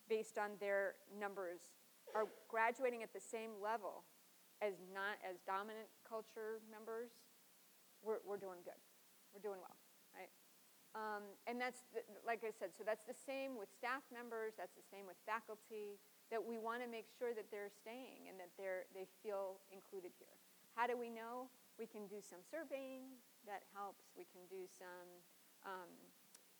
[0.07, 1.75] based on their numbers,
[2.16, 4.05] are graduating at the same level
[4.61, 7.11] as not as dominant culture members,
[7.99, 8.80] we're, we're doing good.
[9.36, 9.76] We're doing well,
[10.16, 10.32] right?
[10.93, 14.78] Um, and that's, the, like I said, so that's the same with staff members, that's
[14.78, 15.97] the same with faculty,
[16.30, 20.14] that we want to make sure that they're staying and that they're, they feel included
[20.22, 20.38] here.
[20.78, 21.49] How do we know?
[21.82, 23.18] We can do some surveying
[23.49, 24.14] that helps.
[24.14, 25.09] We can do some
[25.66, 25.91] um,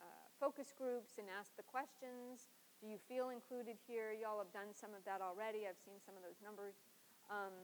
[0.02, 2.50] uh, focus groups and ask the questions.
[2.84, 4.12] Do you feel included here?
[4.12, 5.64] Y'all have done some of that already.
[5.64, 6.76] I've seen some of those numbers.
[7.32, 7.56] Um,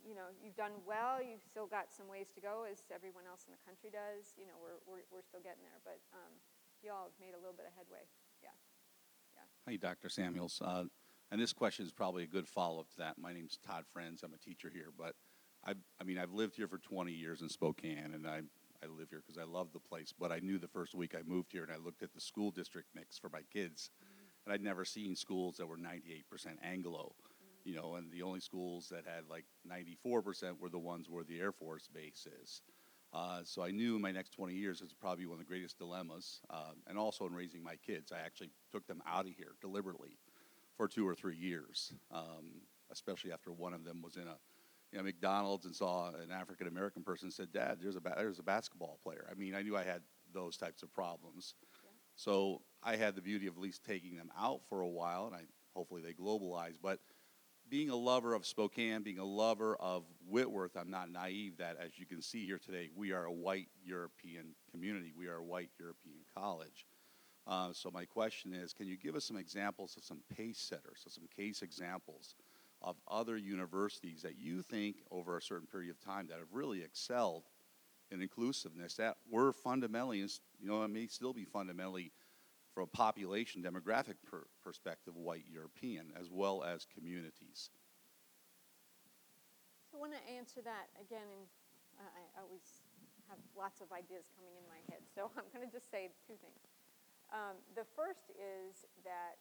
[0.00, 1.20] you know, you've done well.
[1.20, 4.32] You've still got some ways to go, as everyone else in the country does.
[4.40, 6.32] You know, we're, we're, we're still getting there, but um,
[6.80, 8.08] y'all have made a little bit of headway.
[8.40, 8.56] Yeah.
[9.36, 9.44] Yeah.
[9.68, 10.08] Hi, Dr.
[10.08, 10.56] Samuels.
[10.64, 10.88] Uh,
[11.28, 13.20] and this question is probably a good follow-up to that.
[13.20, 14.24] My name's Todd Friends.
[14.24, 15.20] I'm a teacher here, but
[15.68, 18.40] I, I mean, I've lived here for 20 years in Spokane, and I,
[18.82, 20.12] I live here because I love the place.
[20.18, 22.50] But I knew the first week I moved here, and I looked at the school
[22.50, 23.90] district mix for my kids,
[24.44, 26.24] and I'd never seen schools that were 98%
[26.62, 27.14] Anglo,
[27.64, 31.40] you know, and the only schools that had like 94% were the ones where the
[31.40, 32.62] Air Force base is.
[33.12, 35.78] Uh, so I knew in my next 20 years it's probably one of the greatest
[35.78, 36.40] dilemmas.
[36.50, 40.18] Uh, and also in raising my kids, I actually took them out of here deliberately
[40.76, 44.36] for two or three years, um, especially after one of them was in a
[44.92, 48.38] you know, McDonald's and saw an African American person said, "Dad, there's a ba- there's
[48.38, 51.90] a basketball player." I mean, I knew I had those types of problems, yeah.
[52.16, 55.34] so I had the beauty of at least taking them out for a while, and
[55.34, 55.42] I
[55.74, 56.76] hopefully they globalize.
[56.80, 57.00] But
[57.68, 61.98] being a lover of Spokane, being a lover of Whitworth, I'm not naive that, as
[61.98, 65.12] you can see here today, we are a white European community.
[65.16, 66.86] We are a white European college.
[67.46, 71.00] Uh, so my question is, can you give us some examples of some pace setters,
[71.02, 72.34] so some case examples
[72.82, 76.82] of other universities that you think over a certain period of time that have really
[76.82, 77.44] excelled
[78.10, 80.28] in inclusiveness that were fundamentally, you
[80.62, 82.12] know, it may still be fundamentally
[82.72, 87.70] from a population demographic per perspective white European as well as communities.
[89.90, 91.26] So I want to answer that again,
[91.98, 92.84] and I always
[93.28, 95.02] have lots of ideas coming in my head.
[95.14, 96.60] So I'm going to just say two things.
[97.28, 99.36] Um, the first is that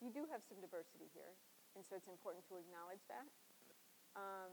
[0.00, 1.32] you do have some diversity here,
[1.76, 3.28] and so it's important to acknowledge that.
[4.16, 4.52] Um,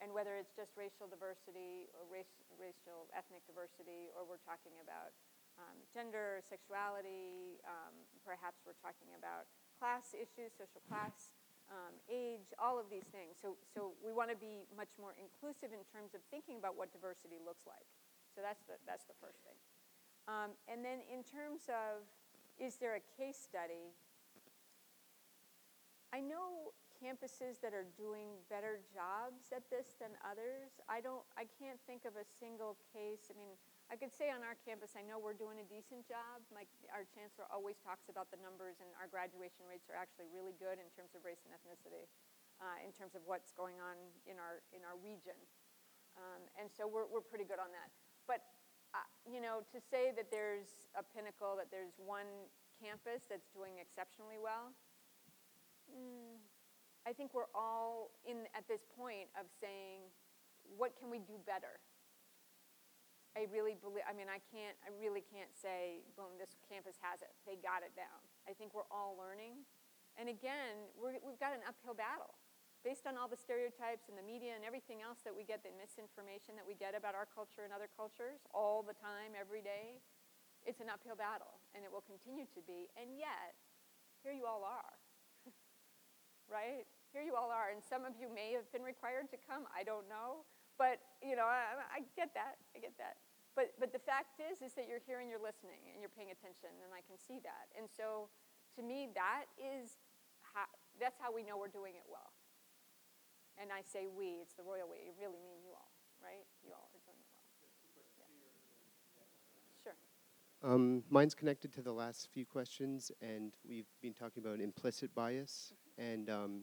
[0.00, 5.14] and whether it's just racial diversity or race, racial ethnic diversity, or we're talking about
[5.58, 11.34] um, gender, sexuality, um, perhaps we're talking about class issues, social class,
[11.68, 13.36] um, age, all of these things.
[13.42, 16.94] So, so we want to be much more inclusive in terms of thinking about what
[16.94, 17.84] diversity looks like.
[18.34, 19.58] So that's the, that's the first thing.
[20.30, 22.06] Um, and then in terms of,
[22.58, 23.94] is there a case study?
[26.12, 30.82] I know campuses that are doing better jobs at this than others.
[30.90, 33.30] I don't I can't think of a single case.
[33.30, 33.54] I mean,
[33.86, 36.42] I could say on our campus I know we're doing a decent job.
[36.90, 40.80] Our chancellor always talks about the numbers and our graduation rates are actually really good
[40.82, 42.08] in terms of race and ethnicity.
[42.58, 43.94] Uh, in terms of what's going on
[44.26, 45.38] in our in our region,
[46.18, 47.86] um, and so we're we're pretty good on that.
[48.26, 48.42] But
[48.98, 52.26] uh, you know, to say that there's a pinnacle, that there's one
[52.82, 54.74] campus that's doing exceptionally well,
[55.92, 56.40] Mm,
[57.06, 60.04] I think we're all in at this point of saying,
[60.76, 61.80] what can we do better?
[63.36, 67.22] I really believe, I mean, I can't, I really can't say, boom, this campus has
[67.22, 67.30] it.
[67.46, 68.18] They got it down.
[68.50, 69.62] I think we're all learning.
[70.18, 72.34] And again, we're, we've got an uphill battle.
[72.82, 75.70] Based on all the stereotypes and the media and everything else that we get, the
[75.74, 80.02] misinformation that we get about our culture and other cultures all the time, every day,
[80.66, 82.90] it's an uphill battle, and it will continue to be.
[82.98, 83.54] And yet,
[84.22, 84.98] here you all are,
[86.50, 86.88] right?
[87.12, 89.64] Here you all are, and some of you may have been required to come.
[89.72, 90.44] I don't know,
[90.76, 92.60] but you know, I, I get that.
[92.76, 93.16] I get that.
[93.56, 96.30] But, but the fact is, is that you're here and you're listening and you're paying
[96.30, 97.66] attention, and I can see that.
[97.74, 98.30] And so,
[98.78, 99.98] to me, that is
[100.54, 100.70] how,
[101.00, 102.30] that's how we know we're doing it well.
[103.58, 105.02] And I say we, it's the royal we.
[105.02, 105.90] I really mean you all,
[106.22, 106.46] right?
[106.62, 107.42] You all are doing it well.
[109.18, 109.26] Yeah.
[109.82, 109.98] Sure.
[110.62, 115.74] Um, mine's connected to the last few questions, and we've been talking about implicit bias.
[115.98, 116.62] And um,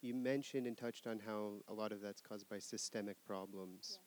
[0.00, 3.98] you mentioned and touched on how a lot of that's caused by systemic problems.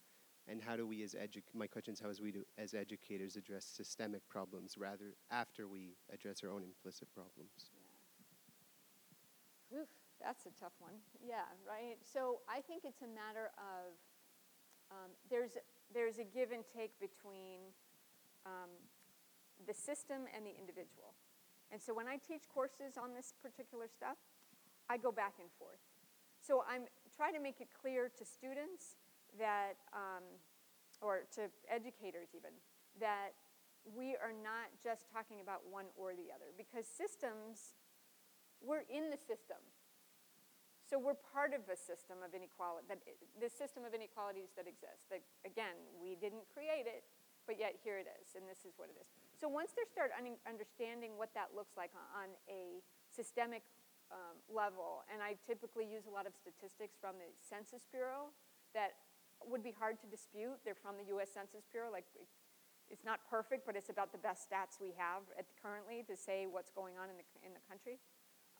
[0.48, 3.36] And how do we, as edu- my question is, how as we do, as educators
[3.36, 7.72] address systemic problems rather after we address our own implicit problems?
[9.74, 9.88] Oof,
[10.22, 10.94] that's a tough one.
[11.26, 11.98] Yeah, right.
[12.02, 13.94] So I think it's a matter of
[14.92, 15.58] um, there's
[15.94, 17.74] there's a give and take between
[18.46, 18.70] um,
[19.66, 21.14] the system and the individual.
[21.72, 24.18] And so when I teach courses on this particular stuff,
[24.90, 25.82] I go back and forth.
[26.40, 29.02] So I'm trying to make it clear to students
[29.40, 30.24] that, um,
[31.02, 32.54] or to educators even,
[33.00, 33.34] that
[33.86, 37.78] we are not just talking about one or the other because systems,
[38.62, 39.62] we're in the system.
[40.86, 43.02] So we're part of a system of inequality, that,
[43.42, 45.10] the system of inequalities that exists.
[45.10, 47.02] That, again, we didn't create it,
[47.50, 49.10] but yet here it is, and this is what it is.
[49.34, 53.66] So once they start un- understanding what that looks like on a systemic
[54.16, 58.32] um, level, and I typically use a lot of statistics from the Census Bureau
[58.72, 58.96] that
[59.44, 60.64] would be hard to dispute.
[60.64, 61.36] They're from the U.S.
[61.36, 61.92] Census Bureau.
[61.92, 62.08] Like,
[62.88, 66.48] it's not perfect, but it's about the best stats we have at, currently to say
[66.48, 68.00] what's going on in the in the country.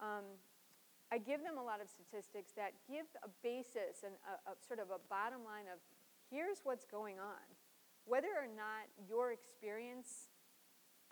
[0.04, 0.36] Um,
[1.14, 4.84] I give them a lot of statistics that give a basis and a, a sort
[4.84, 5.80] of a bottom line of
[6.28, 7.46] here's what's going on.
[8.06, 10.30] Whether or not your experience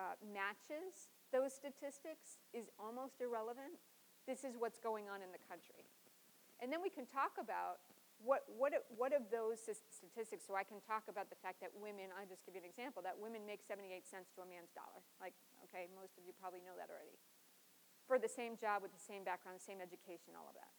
[0.01, 3.81] uh, matches those statistics is almost irrelevant.
[4.23, 5.83] This is what's going on in the country.
[6.63, 7.83] And then we can talk about
[8.23, 12.07] what, what, what of those statistics, so I can talk about the fact that women,
[12.15, 15.03] I'll just give you an example, that women make 78 cents to a man's dollar.
[15.19, 15.35] Like,
[15.67, 17.19] okay, most of you probably know that already.
[18.07, 20.71] For the same job with the same background, the same education, all of that.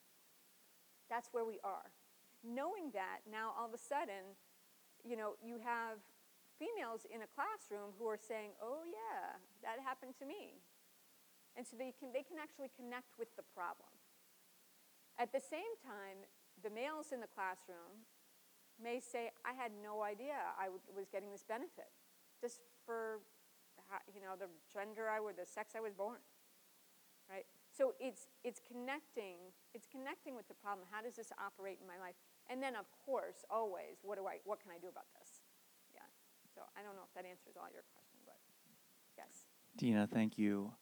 [1.12, 1.92] That's where we are.
[2.40, 4.36] Knowing that, now all of a sudden,
[5.04, 6.00] you know, you have
[6.56, 10.64] females in a classroom who are saying, oh yeah, that happened to me.
[11.56, 13.90] And so they can, they can actually connect with the problem.
[15.18, 16.26] At the same time,
[16.58, 18.06] the males in the classroom
[18.82, 21.94] may say, I had no idea I was getting this benefit
[22.42, 23.22] just for,
[24.10, 26.18] you know, the gender I was, the sex I was born
[27.30, 27.46] right?
[27.72, 30.86] So it's, it's connecting, it's connecting with the problem.
[30.90, 32.14] How does this operate in my life?
[32.46, 35.42] And then, of course, always, what, do I, what can I do about this?
[35.90, 36.06] Yeah.
[36.54, 38.38] So I don't know if that answers all your questions, but
[39.16, 39.50] yes.
[39.76, 40.72] Dena, thank you.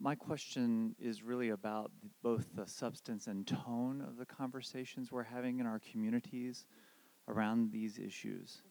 [0.00, 5.60] My question is really about both the substance and tone of the conversations we're having
[5.60, 6.66] in our communities
[7.28, 8.62] around these issues.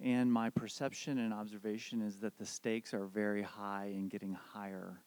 [0.00, 0.10] Mm-hmm.
[0.10, 5.02] And my perception and observation is that the stakes are very high and getting higher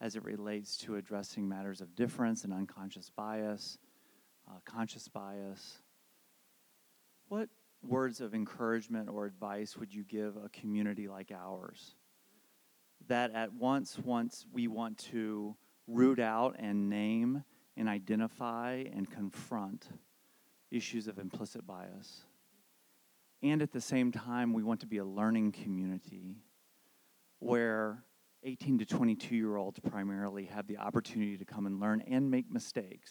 [0.00, 3.78] as it relates to addressing matters of difference and unconscious bias,
[4.48, 5.82] uh, conscious bias.
[7.28, 7.48] What
[7.82, 11.94] words of encouragement or advice would you give a community like ours
[13.10, 15.54] that at once once we want to
[15.86, 17.44] root out and name
[17.76, 19.88] and identify and confront
[20.70, 22.24] issues of implicit bias
[23.42, 26.36] and at the same time we want to be a learning community
[27.40, 28.04] where
[28.44, 32.50] 18 to 22 year olds primarily have the opportunity to come and learn and make
[32.50, 33.10] mistakes.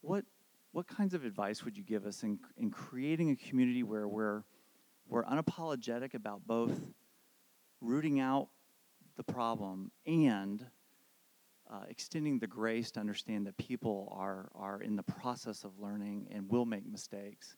[0.00, 0.24] What,
[0.72, 4.42] what kinds of advice would you give us in, in creating a community where we're,
[5.06, 6.80] we're unapologetic about both
[7.80, 8.48] rooting out
[9.16, 10.64] the problem and
[11.70, 16.28] uh, extending the grace to understand that people are, are in the process of learning
[16.30, 17.56] and will make mistakes?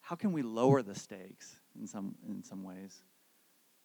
[0.00, 3.04] How can we lower the stakes in some, in some ways?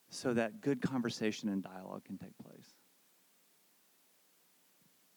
[0.09, 2.73] so that good conversation and dialogue can take place.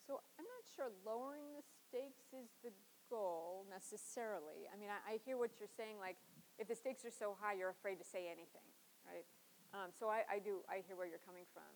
[0.07, 2.71] So I'm not sure lowering the stakes is the
[3.11, 4.69] goal necessarily.
[4.73, 6.17] I mean, I, I hear what you're saying, like
[6.59, 8.69] if the stakes are so high, you're afraid to say anything,
[9.09, 9.25] right?
[9.73, 11.69] Um, so I, I do, I hear where you're coming from.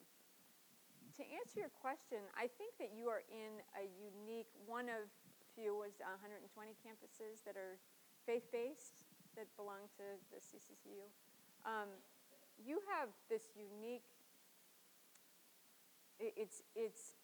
[1.17, 5.09] to answer your question, I think that you are in a unique, one of
[5.57, 6.45] few was 120
[6.85, 7.81] campuses that are
[8.29, 9.09] faith-based
[9.41, 11.09] that belong to the CCCU.
[11.65, 11.89] Um,
[12.61, 14.05] you have this unique,
[16.21, 17.17] it's, it's,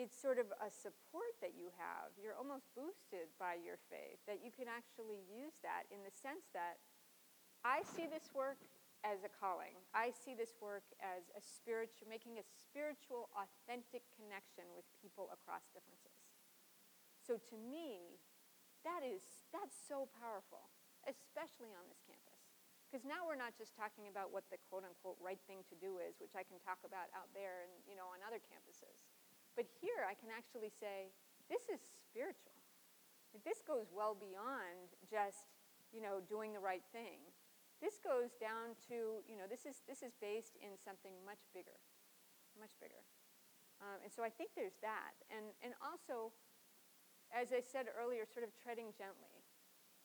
[0.00, 2.16] it's sort of a support that you have.
[2.16, 6.48] You're almost boosted by your faith, that you can actually use that in the sense
[6.56, 6.80] that
[7.64, 8.58] I see this work
[9.06, 9.78] as a calling.
[9.94, 15.70] I see this work as a spiritual, making a spiritual, authentic connection with people across
[15.70, 16.18] differences.
[17.22, 18.18] So to me,
[18.82, 19.22] that is
[19.54, 20.70] that's so powerful,
[21.06, 22.42] especially on this campus.
[22.88, 26.00] Because now we're not just talking about what the quote unquote right thing to do
[26.00, 28.96] is, which I can talk about out there and you know on other campuses.
[29.54, 31.12] But here I can actually say,
[31.50, 32.54] this is spiritual.
[33.44, 35.52] This goes well beyond just,
[35.92, 37.20] you know, doing the right thing
[37.78, 41.78] this goes down to, you know, this is, this is based in something much bigger,
[42.58, 43.02] much bigger.
[43.78, 45.14] Um, and so I think there's that.
[45.30, 46.34] And, and also,
[47.30, 49.46] as I said earlier, sort of treading gently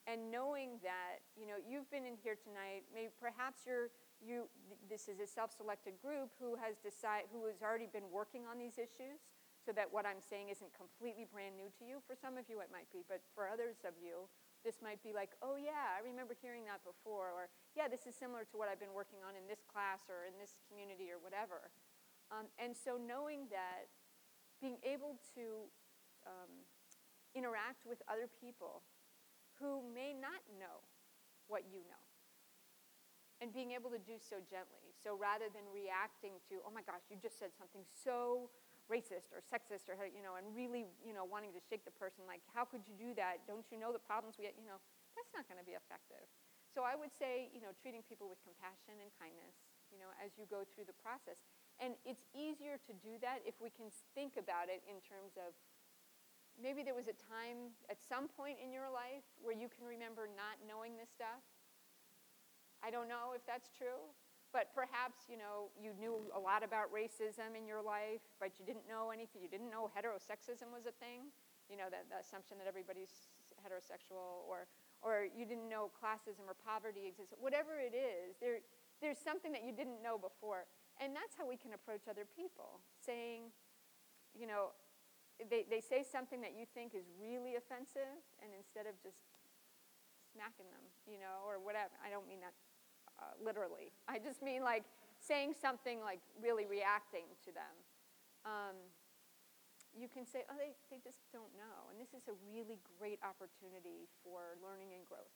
[0.06, 3.88] and knowing that, you know, you've been in here tonight, maybe perhaps you're,
[4.20, 4.52] you,
[4.92, 8.76] this is a self-selected group who has decide, who has already been working on these
[8.76, 9.24] issues
[9.64, 12.04] so that what I'm saying isn't completely brand new to you.
[12.04, 14.28] For some of you it might be, but for others of you,
[14.64, 18.16] this might be like, oh yeah, I remember hearing that before, or yeah, this is
[18.16, 21.20] similar to what I've been working on in this class or in this community or
[21.20, 21.72] whatever.
[22.32, 23.92] Um, and so knowing that,
[24.64, 25.68] being able to
[26.24, 26.64] um,
[27.36, 28.88] interact with other people
[29.60, 30.80] who may not know
[31.52, 32.04] what you know,
[33.44, 34.96] and being able to do so gently.
[34.96, 38.48] So rather than reacting to, oh my gosh, you just said something so
[38.92, 42.28] racist or sexist or you know and really you know wanting to shake the person
[42.28, 43.44] like how could you do that?
[43.48, 44.80] Don't you know the problems we you know?
[45.16, 46.26] That's not going to be effective.
[46.74, 49.56] So i would say you know treating people with compassion and kindness
[49.94, 51.40] you know as you go through the process.
[51.82, 55.58] And it's easier to do that if we can think about it in terms of
[56.54, 60.30] maybe there was a time at some point in your life where you can remember
[60.30, 61.42] not knowing this stuff.
[62.86, 64.14] I don't know if that's true
[64.54, 68.64] but perhaps you know you knew a lot about racism in your life, but you
[68.64, 69.42] didn't know anything.
[69.42, 71.34] You didn't know heterosexism was a thing.
[71.68, 74.70] You know that the assumption that everybody's heterosexual, or
[75.02, 77.34] or you didn't know classism or poverty exists.
[77.42, 78.62] Whatever it is, there
[79.02, 80.70] there's something that you didn't know before,
[81.02, 83.52] and that's how we can approach other people, saying,
[84.32, 84.72] you know,
[85.50, 89.20] they, they say something that you think is really offensive, and instead of just
[90.32, 91.94] smacking them, you know, or whatever.
[92.00, 92.56] I don't mean that
[93.24, 93.96] uh, literally.
[94.12, 94.84] I just mean like
[95.24, 97.76] saying something like really reacting to them.
[98.44, 98.76] Um,
[99.96, 101.88] you can say, oh, they, they just don't know.
[101.88, 105.32] And this is a really great opportunity for learning and growth,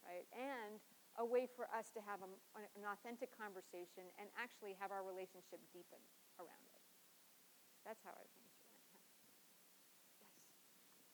[0.00, 0.24] right?
[0.32, 0.80] And
[1.18, 5.60] a way for us to have a, an authentic conversation and actually have our relationship
[5.74, 6.00] deepen
[6.40, 6.84] around it.
[7.84, 8.39] That's how I.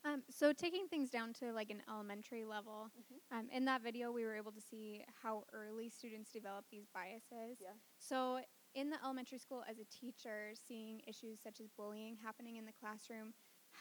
[0.06, 3.38] Um, so taking things down to like an elementary level, mm-hmm.
[3.38, 7.58] um, in that video we were able to see how early students develop these biases.
[7.60, 7.74] Yeah.
[7.98, 8.38] So
[8.74, 12.76] in the elementary school, as a teacher, seeing issues such as bullying happening in the
[12.78, 13.34] classroom,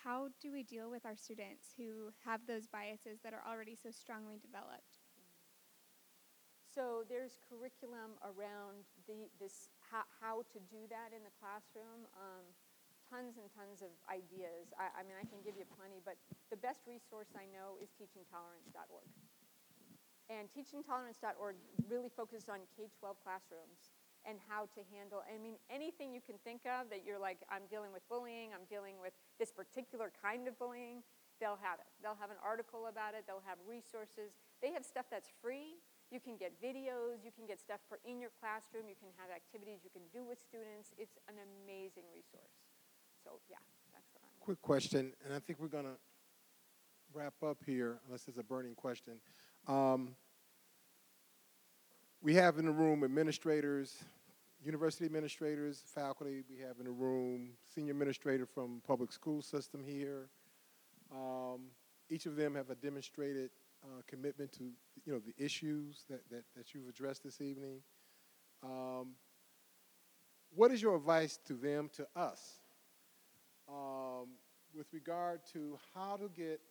[0.03, 3.91] how do we deal with our students who have those biases that are already so
[3.91, 4.97] strongly developed?
[6.65, 12.09] So there's curriculum around the, this how, how to do that in the classroom.
[12.17, 12.43] Um,
[13.09, 14.73] tons and tons of ideas.
[14.75, 16.17] I, I, mean, I can give you plenty, but
[16.49, 19.09] the best resource I know is teachingtolerance.org.
[20.29, 23.93] And teachingtolerance.org really focuses on K-12 classrooms
[24.25, 27.69] and how to handle, I mean, anything you can think of that you're like, I'm
[27.69, 31.05] dealing with bullying, I'm dealing with this particular kind of bullying,
[31.37, 31.85] they'll have it.
[32.01, 34.33] They'll have an article about it, they'll have resources.
[34.65, 35.77] They have stuff that's free.
[36.09, 39.29] You can get videos, you can get stuff for in your classroom, you can have
[39.29, 40.89] activities you can do with students.
[40.97, 42.64] It's an amazing resource.
[43.25, 43.57] So yeah,
[43.91, 44.29] that's what I'm.
[44.39, 45.97] Quick question, and I think we're gonna
[47.11, 49.13] wrap up here, unless it's a burning question.
[49.67, 50.15] Um,
[52.21, 54.03] we have in the room administrators,
[54.63, 56.43] university administrators, faculty.
[56.47, 60.29] We have in the room senior administrator from public school system here.
[61.11, 61.71] Um,
[62.09, 63.49] each of them have a demonstrated
[63.83, 64.65] uh, commitment to
[65.03, 67.79] you know the issues that, that, that you've addressed this evening.
[68.63, 69.13] Um,
[70.53, 72.59] what is your advice to them, to us,
[73.69, 74.27] um,
[74.73, 76.61] with regard to how to get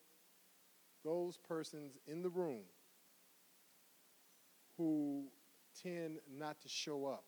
[1.03, 2.63] those persons in the room
[4.77, 5.25] who
[5.81, 7.25] tend not to show up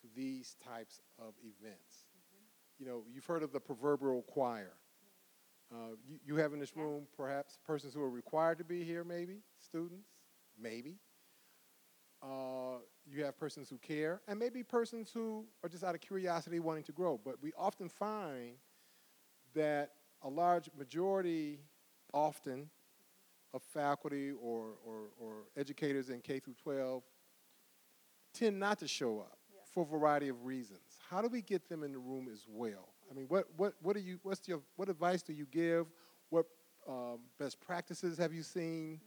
[0.00, 2.06] to these types of events.
[2.16, 2.82] Mm-hmm.
[2.84, 4.72] You know, you've heard of the proverbial choir.
[5.72, 9.04] Uh, you, you, have in this room perhaps persons who are required to be here,
[9.04, 10.08] maybe students,
[10.58, 10.96] maybe.
[12.22, 16.58] uh, you have persons who care, and maybe persons who are just out of curiosity
[16.60, 17.18] wanting to grow.
[17.22, 18.52] But we often find
[19.58, 21.58] that a large majority,
[22.12, 22.68] often,
[23.54, 27.02] of faculty or, or, or educators in K through 12
[28.34, 29.38] tend not to show up
[29.72, 30.80] for a variety of reasons.
[31.10, 32.94] How do we get them in the room as well?
[33.10, 35.86] I mean, what, what, what, do you, what's your, what advice do you give?
[36.30, 36.46] What
[36.86, 39.00] um, best practices have you seen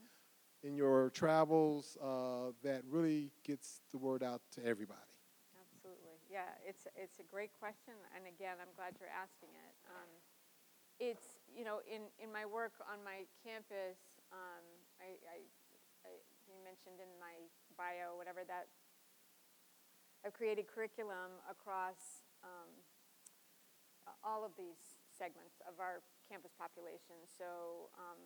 [0.62, 5.00] in your travels uh, that really gets the word out to everybody?
[5.54, 6.18] Absolutely.
[6.30, 7.94] Yeah, it's, it's a great question.
[8.14, 9.74] And again, I'm glad you're asking it.
[9.86, 10.10] Um,
[11.00, 14.00] it's, you know, in, in my work on my campus,
[14.32, 14.64] um,
[15.00, 15.38] I, I,
[16.04, 16.10] I,
[16.48, 17.36] you mentioned in my
[17.76, 18.68] bio, whatever that,
[20.22, 22.70] I've created curriculum across um,
[24.22, 24.78] all of these
[25.10, 25.98] segments of our
[26.30, 27.18] campus population.
[27.26, 28.22] So um,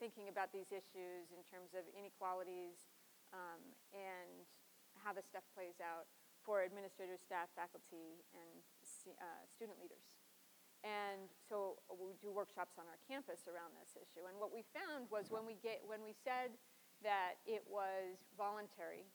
[0.00, 2.88] thinking about these issues in terms of inequalities
[3.36, 3.60] um,
[3.92, 4.48] and
[5.04, 6.08] how the stuff plays out
[6.44, 8.64] for administrators, staff, faculty, and
[9.16, 10.13] uh, student leaders.
[10.84, 14.28] And so uh, we do workshops on our campus around this issue.
[14.28, 16.52] And what we found was when we get when we said
[17.00, 19.08] that it was voluntary,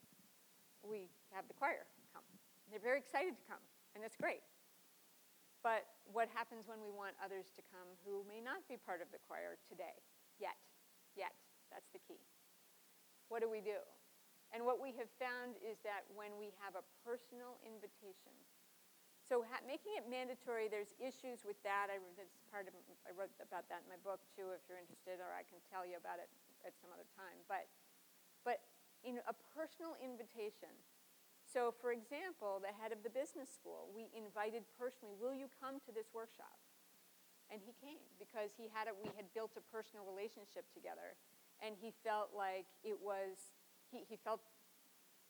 [0.82, 2.26] we have the choir come.
[2.74, 3.62] They're very excited to come,
[3.94, 4.42] and that's great.
[5.62, 9.12] But what happens when we want others to come who may not be part of
[9.14, 10.02] the choir today?
[10.42, 10.56] Yet.
[11.14, 11.36] Yet.
[11.70, 12.24] That's the key.
[13.30, 13.78] What do we do?
[14.50, 18.34] And what we have found is that when we have a personal invitation,
[19.30, 21.94] so ha- making it mandatory, there's issues with that.
[21.94, 22.74] I, that's part of,
[23.06, 25.86] I wrote about that in my book too, if you're interested, or I can tell
[25.86, 26.28] you about it
[26.66, 27.38] at some other time.
[27.46, 27.70] But,
[28.42, 28.66] but
[29.06, 30.74] in a personal invitation.
[31.46, 35.82] So, for example, the head of the business school, we invited personally, "Will you come
[35.82, 36.62] to this workshop?"
[37.50, 41.18] And he came because he had a, we had built a personal relationship together,
[41.58, 43.58] and he felt like it was
[43.90, 44.46] he, he felt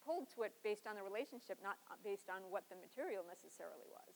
[0.05, 4.13] pulled to it based on the relationship, not based on what the material necessarily was.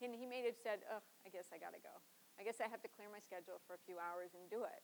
[0.00, 1.94] And he may have said, "Ugh, I guess I gotta go.
[2.38, 4.82] I guess I have to clear my schedule for a few hours and do it."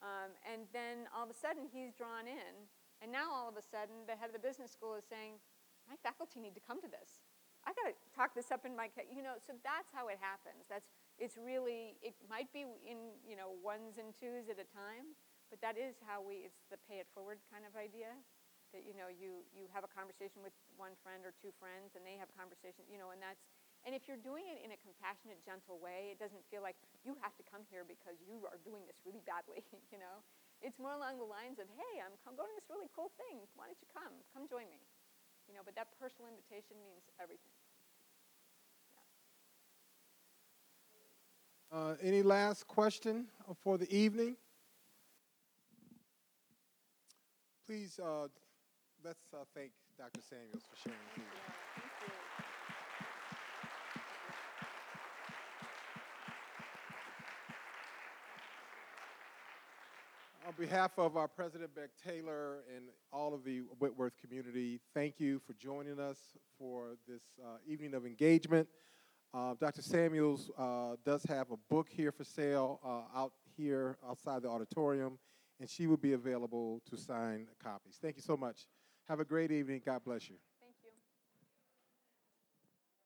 [0.00, 2.68] Um, and then all of a sudden he's drawn in,
[3.00, 5.40] and now all of a sudden the head of the business school is saying,
[5.86, 7.20] "My faculty need to come to this.
[7.64, 10.66] I gotta talk this up in my, you know." So that's how it happens.
[10.68, 10.88] That's
[11.18, 15.14] it's really it might be in you know ones and twos at a time,
[15.50, 16.36] but that is how we.
[16.48, 18.16] It's the pay it forward kind of idea
[18.74, 22.02] that you know you you have a conversation with one friend or two friends and
[22.02, 23.46] they have a conversation you know and that's
[23.86, 26.74] and if you're doing it in a compassionate gentle way it doesn't feel like
[27.06, 29.62] you have to come here because you are doing this really badly
[29.94, 30.20] you know?
[30.64, 33.46] It's more along the lines of hey i'm going to this really cool thing.
[33.54, 34.14] Why don't you come?
[34.34, 34.82] Come join me.
[35.46, 37.54] You know but that personal invitation means everything.
[41.70, 43.26] Uh, any last question
[43.62, 44.36] for the evening?
[47.66, 48.28] Please uh,
[49.04, 50.20] let's uh, thank Dr.
[50.22, 51.24] Samuels for sharing with you.
[60.46, 65.38] On behalf of our President Beck Taylor and all of the Whitworth community, thank you
[65.46, 66.18] for joining us
[66.58, 68.68] for this uh, evening of engagement.
[69.34, 69.82] Uh, Dr.
[69.82, 75.18] Samuels uh, does have a book here for sale uh, out here outside the auditorium,
[75.60, 77.98] and she will be available to sign copies.
[78.00, 78.66] Thank you so much.
[79.08, 79.82] Have a great evening.
[79.84, 80.36] God bless you.